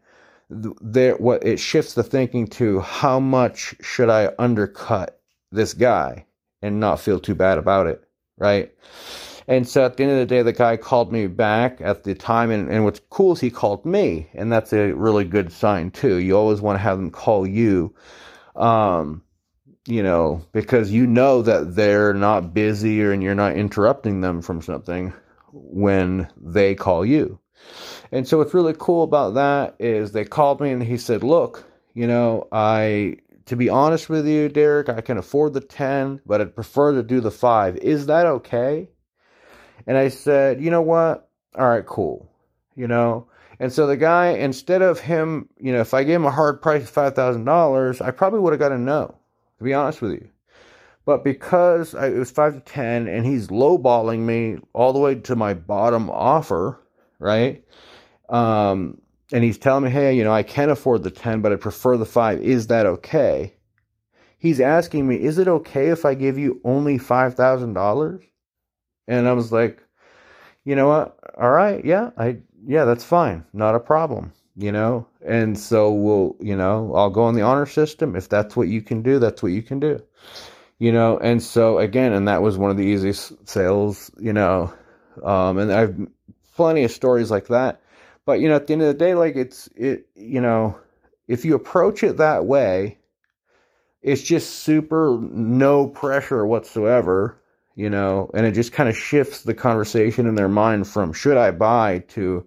There, 0.49 1.15
what 1.15 1.45
it 1.45 1.59
shifts 1.59 1.93
the 1.93 2.03
thinking 2.03 2.47
to 2.47 2.81
how 2.81 3.19
much 3.19 3.75
should 3.81 4.09
I 4.09 4.33
undercut 4.37 5.19
this 5.51 5.73
guy 5.73 6.25
and 6.61 6.79
not 6.79 6.99
feel 6.99 7.19
too 7.19 7.35
bad 7.35 7.57
about 7.57 7.87
it, 7.87 8.03
right? 8.37 8.71
And 9.47 9.67
so 9.67 9.85
at 9.85 9.95
the 9.95 10.03
end 10.03 10.11
of 10.11 10.19
the 10.19 10.25
day, 10.25 10.41
the 10.41 10.53
guy 10.53 10.75
called 10.75 11.13
me 11.13 11.27
back 11.27 11.79
at 11.81 12.03
the 12.03 12.13
time, 12.13 12.51
and, 12.51 12.69
and 12.69 12.83
what's 12.83 13.01
cool 13.09 13.33
is 13.33 13.39
he 13.39 13.49
called 13.49 13.85
me, 13.85 14.27
and 14.33 14.51
that's 14.51 14.73
a 14.73 14.91
really 14.91 15.23
good 15.23 15.51
sign 15.51 15.91
too. 15.91 16.17
You 16.17 16.37
always 16.37 16.61
want 16.61 16.75
to 16.77 16.83
have 16.83 16.97
them 16.97 17.09
call 17.09 17.47
you, 17.47 17.95
um, 18.55 19.23
you 19.87 20.03
know, 20.03 20.45
because 20.51 20.91
you 20.91 21.07
know 21.07 21.41
that 21.41 21.75
they're 21.75 22.13
not 22.13 22.53
busy 22.53 23.01
or 23.01 23.11
and 23.11 23.23
you're 23.23 23.33
not 23.33 23.55
interrupting 23.55 24.21
them 24.21 24.41
from 24.41 24.61
something 24.61 25.13
when 25.53 26.29
they 26.37 26.75
call 26.75 27.05
you. 27.05 27.39
And 28.11 28.27
so 28.27 28.37
what's 28.37 28.53
really 28.53 28.75
cool 28.77 29.03
about 29.03 29.35
that 29.35 29.75
is 29.79 30.11
they 30.11 30.25
called 30.25 30.61
me 30.61 30.71
and 30.71 30.81
he 30.81 30.97
said, 30.97 31.23
"Look, 31.23 31.65
you 31.93 32.07
know, 32.07 32.47
I 32.51 33.17
to 33.45 33.55
be 33.55 33.69
honest 33.69 34.09
with 34.09 34.27
you, 34.27 34.47
Derek, 34.47 34.89
I 34.89 35.01
can 35.01 35.17
afford 35.17 35.53
the 35.53 35.61
10, 35.61 36.21
but 36.25 36.39
I'd 36.39 36.55
prefer 36.55 36.93
to 36.93 37.03
do 37.03 37.19
the 37.19 37.31
5. 37.31 37.77
Is 37.77 38.05
that 38.07 38.25
okay?" 38.25 38.89
And 39.87 39.97
I 39.97 40.09
said, 40.09 40.61
"You 40.61 40.71
know 40.71 40.81
what? 40.81 41.29
All 41.57 41.67
right, 41.67 41.85
cool." 41.85 42.29
You 42.75 42.87
know, 42.87 43.27
and 43.59 43.73
so 43.73 43.87
the 43.87 43.97
guy, 43.97 44.29
instead 44.29 44.81
of 44.81 44.99
him, 44.99 45.49
you 45.59 45.73
know, 45.73 45.81
if 45.81 45.93
I 45.93 46.03
gave 46.03 46.15
him 46.15 46.25
a 46.25 46.31
hard 46.31 46.61
price 46.61 46.83
of 46.83 46.89
$5,000, 46.89 48.01
I 48.01 48.11
probably 48.11 48.39
would 48.39 48.53
have 48.53 48.59
got 48.59 48.71
a 48.71 48.77
no, 48.77 49.15
to 49.57 49.63
be 49.63 49.73
honest 49.73 50.01
with 50.01 50.13
you. 50.13 50.29
But 51.09 51.23
because 51.23 51.95
I, 51.95 52.09
it 52.09 52.19
was 52.19 52.29
five 52.29 52.53
to 52.53 52.59
ten, 52.59 53.07
and 53.07 53.25
he's 53.25 53.47
lowballing 53.47 54.19
me 54.19 54.59
all 54.73 54.93
the 54.93 54.99
way 54.99 55.15
to 55.15 55.35
my 55.35 55.55
bottom 55.55 56.07
offer, 56.07 56.79
right? 57.17 57.65
Um, 58.29 59.01
and 59.31 59.43
he's 59.43 59.57
telling 59.57 59.85
me, 59.85 59.89
hey, 59.89 60.15
you 60.15 60.23
know, 60.23 60.31
I 60.31 60.43
can 60.43 60.69
afford 60.69 61.01
the 61.01 61.09
ten, 61.09 61.41
but 61.41 61.51
I 61.51 61.55
prefer 61.55 61.97
the 61.97 62.05
five. 62.05 62.39
Is 62.43 62.67
that 62.67 62.85
okay? 62.85 63.55
He's 64.37 64.61
asking 64.61 65.07
me, 65.07 65.15
is 65.15 65.39
it 65.39 65.47
okay 65.47 65.87
if 65.87 66.05
I 66.05 66.13
give 66.13 66.37
you 66.37 66.61
only 66.63 66.99
five 66.99 67.33
thousand 67.33 67.73
dollars? 67.73 68.23
And 69.07 69.27
I 69.27 69.33
was 69.33 69.51
like, 69.51 69.81
you 70.63 70.75
know 70.75 70.89
what? 70.89 71.17
All 71.41 71.49
right, 71.49 71.83
yeah, 71.83 72.11
I 72.19 72.37
yeah, 72.67 72.85
that's 72.85 73.03
fine, 73.03 73.43
not 73.51 73.73
a 73.73 73.79
problem 73.79 74.31
you 74.57 74.73
know 74.73 75.07
and 75.25 75.57
so 75.57 75.89
we'll 75.89 76.35
you 76.41 76.57
know 76.57 76.91
i'll 76.93 77.09
go 77.09 77.23
on 77.23 77.33
the 77.33 77.41
honor 77.41 77.65
system 77.65 78.13
if 78.13 78.27
that's 78.27 78.57
what 78.57 78.67
you 78.67 78.81
can 78.81 79.01
do 79.01 79.17
that's 79.17 79.41
what 79.41 79.53
you 79.53 79.61
can 79.61 79.79
do 79.79 80.01
you 80.79 80.91
know 80.91 81.17
and 81.19 81.43
so 81.43 81.77
again 81.77 82.13
and 82.13 82.27
that 82.27 82.41
was 82.41 82.57
one 82.57 82.71
of 82.71 82.77
the 82.77 82.85
easiest 82.85 83.33
sales 83.47 84.09
you 84.19 84.33
know 84.33 84.73
um 85.23 85.57
and 85.57 85.71
i've 85.71 85.95
plenty 86.59 86.83
of 86.83 86.91
stories 86.91 87.31
like 87.31 87.47
that. 87.47 87.79
But 88.25 88.41
you 88.41 88.49
know 88.49 88.57
at 88.57 88.67
the 88.67 88.73
end 88.73 88.81
of 88.81 88.89
the 88.89 88.93
day 88.93 89.15
like 89.15 89.37
it's 89.37 89.67
it 89.77 90.07
you 90.13 90.41
know 90.41 90.77
if 91.29 91.45
you 91.45 91.55
approach 91.55 92.03
it 92.03 92.17
that 92.17 92.45
way 92.45 92.97
it's 94.01 94.21
just 94.21 94.59
super 94.59 95.17
no 95.21 95.87
pressure 95.87 96.45
whatsoever 96.45 97.41
you 97.75 97.89
know 97.89 98.29
and 98.33 98.45
it 98.45 98.51
just 98.51 98.73
kind 98.73 98.89
of 98.89 98.97
shifts 98.97 99.43
the 99.43 99.53
conversation 99.53 100.27
in 100.27 100.35
their 100.35 100.49
mind 100.49 100.85
from 100.85 101.13
should 101.13 101.37
i 101.37 101.49
buy 101.49 101.99
to 102.09 102.45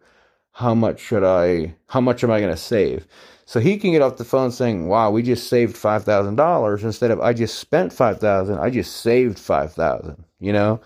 how 0.53 0.75
much 0.75 1.01
should 1.01 1.25
i 1.25 1.75
how 1.87 2.01
much 2.01 2.23
am 2.23 2.31
i 2.31 2.39
going 2.39 2.55
to 2.55 2.57
save 2.57 3.09
so 3.45 3.61
he 3.61 3.77
can 3.77 3.93
get 3.93 4.03
off 4.03 4.17
the 4.17 4.25
phone 4.25 4.51
saying, 4.51 4.89
"Wow, 4.89 5.11
we 5.11 5.23
just 5.23 5.49
saved 5.49 5.77
five 5.77 6.05
thousand 6.05 6.37
dollars," 6.37 6.85
instead 6.85 7.11
of 7.11 7.21
"I 7.21 7.33
just 7.33 7.59
spent 7.59 7.93
five 7.93 8.19
thousand, 8.21 8.59
I 8.59 8.71
just 8.71 8.97
saved 8.99 9.39
five 9.39 9.73
thousand. 9.73 10.25
You 10.41 10.53
know, 10.53 10.81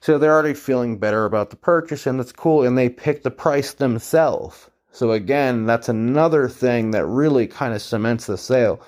so 0.00 0.18
they're 0.18 0.32
already 0.32 0.54
feeling 0.54 0.98
better 0.98 1.24
about 1.24 1.50
the 1.50 1.56
purchase, 1.56 2.06
and 2.06 2.18
that's 2.18 2.32
cool. 2.32 2.62
And 2.64 2.76
they 2.76 2.88
pick 2.88 3.22
the 3.22 3.30
price 3.30 3.74
themselves. 3.74 4.70
So 4.92 5.12
again, 5.12 5.66
that's 5.66 5.88
another 5.90 6.48
thing 6.48 6.92
that 6.92 7.04
really 7.06 7.46
kind 7.46 7.74
of 7.74 7.82
cements 7.82 8.26
the 8.26 8.38
sale. 8.38 8.80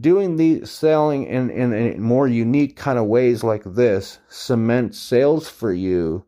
Doing 0.00 0.36
the 0.36 0.64
selling 0.64 1.24
in, 1.24 1.50
in, 1.50 1.72
in 1.72 2.00
more 2.00 2.28
unique 2.28 2.76
kind 2.76 2.98
of 2.98 3.06
ways 3.06 3.42
like 3.44 3.64
this 3.64 4.20
cements 4.28 4.98
sales 4.98 5.48
for 5.48 5.72
you 5.72 6.24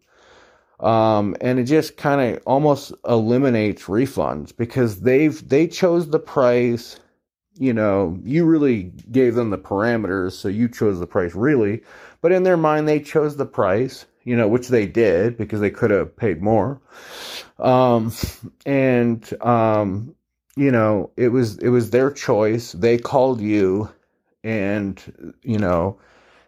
um, 0.83 1.37
and 1.41 1.59
it 1.59 1.65
just 1.65 1.97
kind 1.97 2.21
of 2.37 2.43
almost 2.45 2.93
eliminates 3.09 3.85
refunds 3.85 4.55
because 4.55 5.01
they've 5.01 5.49
they 5.49 5.67
chose 5.67 6.11
the 6.11 6.19
price 6.19 6.99
you 7.55 7.73
know 7.73 8.19
you 8.25 8.45
really 8.45 8.93
gave 9.11 9.35
them 9.35 9.51
the 9.51 9.59
parameters 9.59 10.33
so 10.33 10.49
you 10.49 10.69
chose 10.69 10.99
the 10.99 11.07
price 11.07 11.35
really. 11.35 11.83
But 12.21 12.33
in 12.33 12.43
their 12.43 12.57
mind 12.57 12.89
they 12.89 13.01
chose 13.01 13.37
the 13.37 13.47
price 13.47 14.07
you 14.25 14.37
know 14.37 14.49
which 14.49 14.69
they 14.69 14.87
did 14.87 15.37
because 15.37 15.61
they 15.61 15.71
could 15.71 15.91
have 15.91 16.17
paid 16.17 16.43
more. 16.43 16.81
Um, 17.59 18.13
and 18.67 19.43
um, 19.43 20.15
you 20.57 20.73
know 20.73 21.11
it 21.17 21.29
was 21.29 21.59
it 21.59 21.69
was 21.69 21.91
their 21.91 22.11
choice. 22.11 22.73
They 22.73 22.99
called 22.99 23.41
you 23.41 23.89
and 24.43 25.39
you 25.43 25.59
know 25.59 25.99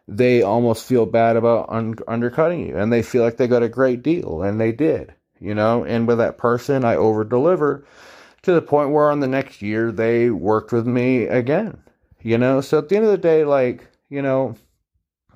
they 0.06 0.42
almost 0.42 0.84
feel 0.84 1.06
bad 1.06 1.36
about 1.36 1.66
un- 1.68 1.94
undercutting 2.06 2.66
you 2.68 2.76
and 2.76 2.92
they 2.92 3.02
feel 3.02 3.22
like 3.22 3.36
they 3.36 3.48
got 3.48 3.62
a 3.62 3.68
great 3.68 4.02
deal 4.02 4.42
and 4.42 4.60
they 4.60 4.72
did 4.72 5.14
you 5.40 5.54
know? 5.54 5.84
And 5.84 6.06
with 6.06 6.18
that 6.18 6.38
person 6.38 6.84
i 6.84 6.96
over 6.96 7.24
deliver 7.24 7.84
to 8.42 8.52
the 8.52 8.62
point 8.62 8.90
where 8.90 9.10
on 9.10 9.20
the 9.20 9.28
next 9.28 9.62
year 9.62 9.90
they 9.92 10.30
worked 10.30 10.72
with 10.72 10.86
me 10.86 11.24
again 11.24 11.78
you 12.20 12.38
know? 12.38 12.60
So 12.62 12.78
at 12.78 12.88
the 12.88 12.96
end 12.96 13.04
of 13.04 13.10
the 13.10 13.18
day 13.18 13.44
like 13.44 13.86
you 14.08 14.22
know 14.22 14.56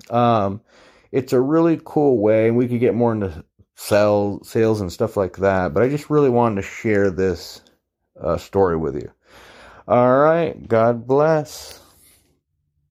um 0.09 0.61
it's 1.11 1.33
a 1.33 1.41
really 1.41 1.79
cool 1.83 2.19
way 2.19 2.47
and 2.47 2.57
we 2.57 2.67
could 2.67 2.79
get 2.79 2.95
more 2.95 3.13
into 3.13 3.43
sell 3.75 4.43
sales 4.43 4.81
and 4.81 4.91
stuff 4.91 5.15
like 5.15 5.37
that 5.37 5.73
but 5.73 5.81
i 5.81 5.89
just 5.89 6.09
really 6.09 6.29
wanted 6.29 6.55
to 6.57 6.67
share 6.67 7.09
this 7.09 7.61
uh, 8.21 8.37
story 8.37 8.77
with 8.77 8.95
you. 8.95 9.11
All 9.87 10.17
right. 10.19 10.67
God 10.67 11.07
bless 11.07 11.79